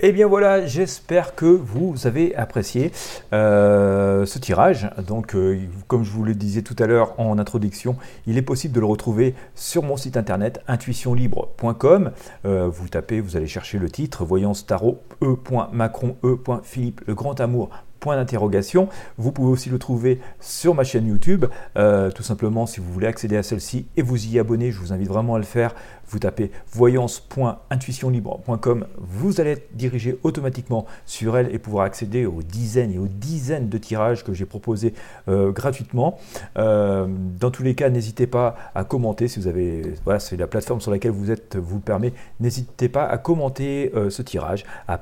Et 0.00 0.08
eh 0.08 0.12
bien 0.12 0.26
voilà, 0.26 0.66
j'espère 0.66 1.36
que 1.36 1.46
vous 1.46 2.06
avez 2.06 2.34
apprécié 2.34 2.90
euh, 3.32 4.26
ce 4.26 4.40
tirage. 4.40 4.90
Donc, 5.06 5.36
euh, 5.36 5.60
comme 5.86 6.02
je 6.02 6.10
vous 6.10 6.24
le 6.24 6.34
disais 6.34 6.62
tout 6.62 6.74
à 6.80 6.86
l'heure 6.86 7.18
en 7.20 7.38
introduction, 7.38 7.96
il 8.26 8.36
est 8.36 8.42
possible 8.42 8.74
de 8.74 8.80
le 8.80 8.86
retrouver 8.86 9.36
sur 9.54 9.84
mon 9.84 9.96
site 9.96 10.16
internet 10.16 10.60
intuitionlibre.com. 10.66 12.10
Euh, 12.44 12.68
vous 12.68 12.88
tapez, 12.88 13.20
vous 13.20 13.36
allez 13.36 13.46
chercher 13.46 13.78
le 13.78 13.88
titre 13.88 14.24
Voyance 14.24 14.66
Tarot 14.66 15.00
E.Macron 15.22 16.16
E.Philippe 16.24 17.02
le 17.06 17.14
grand 17.14 17.40
amour 17.40 17.70
d'interrogation. 18.12 18.88
Vous 19.18 19.32
pouvez 19.32 19.50
aussi 19.50 19.70
le 19.70 19.78
trouver 19.78 20.20
sur 20.40 20.74
ma 20.74 20.84
chaîne 20.84 21.06
YouTube. 21.06 21.46
Euh, 21.76 22.10
tout 22.10 22.22
simplement, 22.22 22.66
si 22.66 22.80
vous 22.80 22.92
voulez 22.92 23.06
accéder 23.06 23.36
à 23.36 23.42
celle-ci 23.42 23.86
et 23.96 24.02
vous 24.02 24.26
y 24.26 24.38
abonner, 24.38 24.70
je 24.70 24.78
vous 24.78 24.92
invite 24.92 25.08
vraiment 25.08 25.34
à 25.34 25.38
le 25.38 25.44
faire. 25.44 25.74
Vous 26.06 26.18
tapez 26.18 26.50
voyance.intuitionlibre.com, 26.70 28.86
vous 28.98 29.40
allez 29.40 29.52
être 29.52 29.74
dirigé 29.74 30.18
automatiquement 30.22 30.84
sur 31.06 31.38
elle 31.38 31.54
et 31.54 31.58
pouvoir 31.58 31.86
accéder 31.86 32.26
aux 32.26 32.42
dizaines 32.42 32.92
et 32.92 32.98
aux 32.98 33.08
dizaines 33.08 33.70
de 33.70 33.78
tirages 33.78 34.22
que 34.22 34.34
j'ai 34.34 34.44
proposés 34.44 34.92
euh, 35.28 35.50
gratuitement. 35.50 36.18
Euh, 36.58 37.06
dans 37.08 37.50
tous 37.50 37.62
les 37.62 37.74
cas, 37.74 37.88
n'hésitez 37.88 38.26
pas 38.26 38.54
à 38.74 38.84
commenter 38.84 39.28
si 39.28 39.40
vous 39.40 39.46
avez, 39.46 39.94
voilà, 40.04 40.20
c'est 40.20 40.36
la 40.36 40.46
plateforme 40.46 40.82
sur 40.82 40.90
laquelle 40.90 41.12
vous 41.12 41.30
êtes, 41.30 41.56
vous 41.56 41.80
permet. 41.80 42.12
N'hésitez 42.38 42.90
pas 42.90 43.06
à 43.06 43.16
commenter 43.16 43.90
ce 44.10 44.20
tirage, 44.20 44.66
à 44.88 45.00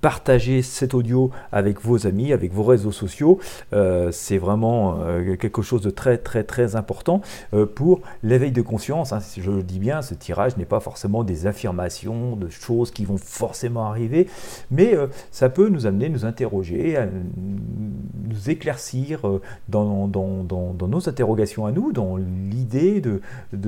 partager 0.00 0.62
cet 0.62 0.94
audio 0.94 1.30
avec 1.52 1.80
vos 1.82 2.06
amis, 2.06 2.32
avec 2.32 2.52
vos 2.52 2.64
réseaux 2.64 2.92
sociaux. 2.92 3.38
Euh, 3.72 4.10
c'est 4.12 4.38
vraiment 4.38 4.98
euh, 5.00 5.36
quelque 5.36 5.62
chose 5.62 5.82
de 5.82 5.90
très 5.90 6.18
très 6.18 6.42
très 6.44 6.76
important 6.76 7.20
euh, 7.54 7.66
pour 7.66 8.00
l'éveil 8.22 8.52
de 8.52 8.62
conscience. 8.62 9.12
Hein. 9.12 9.20
Je 9.36 9.50
le 9.50 9.62
dis 9.62 9.78
bien, 9.78 10.02
ce 10.02 10.14
tirage 10.14 10.56
n'est 10.56 10.64
pas 10.64 10.80
forcément 10.80 11.24
des 11.24 11.46
affirmations, 11.46 12.36
de 12.36 12.48
choses 12.48 12.90
qui 12.90 13.04
vont 13.04 13.18
forcément 13.18 13.86
arriver, 13.86 14.28
mais 14.70 14.94
ça 15.30 15.48
peut 15.48 15.68
nous 15.68 15.86
amener, 15.86 16.08
nous 16.08 16.24
interroger, 16.24 16.98
nous 17.36 18.50
éclaircir 18.50 19.20
dans, 19.68 20.08
nos 20.08 21.08
interrogations 21.08 21.66
à 21.66 21.72
nous, 21.72 21.92
dans 21.92 22.16
l'idée 22.16 23.00
de, 23.00 23.20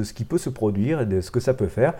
ce 0.02 0.12
qui 0.12 0.24
peut 0.24 0.38
se 0.38 0.50
produire 0.50 1.00
et 1.02 1.06
de 1.06 1.20
ce 1.20 1.30
que 1.30 1.40
ça 1.40 1.54
peut 1.54 1.68
faire. 1.68 1.94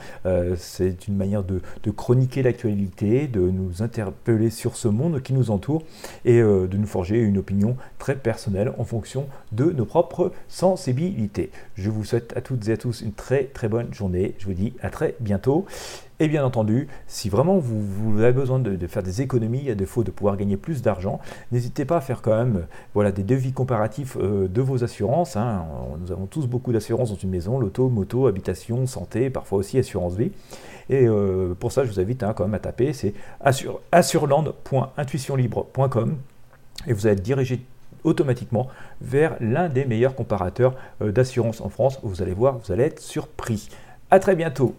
c'est 0.57 1.09
une 1.09 1.17
manière 1.17 1.43
de, 1.43 1.61
chroniquer 1.91 2.43
l'actualité, 2.43 3.27
de 3.27 3.41
nous 3.41 3.83
interpeller 3.83 4.22
sur 4.51 4.77
ce 4.77 4.89
monde 4.89 5.21
qui 5.21 5.33
nous 5.33 5.51
entoure 5.51 5.83
et 6.25 6.41
euh, 6.41 6.67
de 6.67 6.77
nous 6.77 6.87
forger 6.87 7.19
une 7.19 7.39
opinion 7.39 7.77
très 7.99 8.15
personnelle 8.15 8.73
en 8.79 8.85
fonction 8.85 9.27
de 9.51 9.65
nos 9.65 9.85
propres 9.85 10.33
sensibilités. 10.49 11.51
Je 11.75 11.91
vous 11.91 12.05
souhaite 12.05 12.33
à 12.37 12.41
toutes 12.41 12.69
et 12.69 12.73
à 12.73 12.77
tous 12.77 13.01
une 13.01 13.13
très 13.13 13.45
très 13.45 13.69
bonne 13.69 13.93
journée. 13.93 14.35
Je 14.39 14.47
vous 14.47 14.55
dis 14.55 14.75
à 14.81 14.91
très 14.91 15.17
bientôt. 15.21 15.67
Et 16.21 16.29
bien 16.29 16.45
entendu, 16.45 16.87
si 17.09 17.29
vraiment 17.29 17.59
vous, 17.59 18.21
avez 18.21 18.33
besoin 18.33 18.61
de, 18.61 18.87
faire 18.87 19.03
des 19.03 19.23
économies 19.23 19.69
à 19.71 19.75
défaut 19.75 20.05
de 20.05 20.13
pouvoir 20.13 20.37
gagner 20.37 20.57
plus 20.57 20.81
d'argent, 20.81 21.19
n'hésitez 21.51 21.85
pas 21.85 21.97
à 21.97 22.01
faire 22.01 22.23
quand 22.23 22.37
même 22.37 22.67
voilà, 22.95 23.11
des 23.11 23.25
devis 23.25 23.53
comparatifs 23.53 24.17
euh, 24.21 24.47
de 24.47 24.61
vos 24.61 24.85
assurances. 24.85 25.37
Hein. 25.37 25.65
Nous 26.01 26.13
avons 26.13 26.27
tous 26.27 26.47
beaucoup 26.47 26.73
d'assurances 26.73 27.11
dans 27.11 27.17
une 27.17 27.31
maison, 27.31 27.59
l'auto, 27.59 27.89
moto, 27.89 28.29
habitation, 28.29 28.87
santé, 28.87 29.31
parfois 29.31 29.59
aussi 29.59 29.79
assurance 29.79 30.15
vie. 30.15 30.31
Et 30.93 31.07
euh, 31.07 31.55
pour 31.59 31.73
ça, 31.73 31.85
je 31.87 31.91
vous 31.91 31.99
invite 32.01 32.23
hein, 32.23 32.35
quand 32.37 32.45
même 32.45 32.53
à 32.53 32.59
taper, 32.59 32.93
c'est 32.93 33.15
assureland.intuitionlibre.com 33.41 36.19
et 36.87 36.93
vous 36.93 37.07
allez 37.07 37.15
être 37.15 37.23
dirigé 37.23 37.65
automatiquement 38.05 38.69
vers 39.01 39.37
l'un 39.41 39.71
des 39.71 39.87
meilleurs 39.87 40.15
comparateurs 40.15 40.75
euh, 41.01 41.11
d'assurance 41.11 41.63
en 41.63 41.71
France. 41.71 41.99
Vous 42.03 42.21
allez 42.21 42.35
voir, 42.35 42.59
vous 42.59 42.73
allez 42.73 42.85
être 42.85 43.01
surpris. 43.01 43.71
À 44.11 44.19
très 44.19 44.37
bientôt 44.37 44.77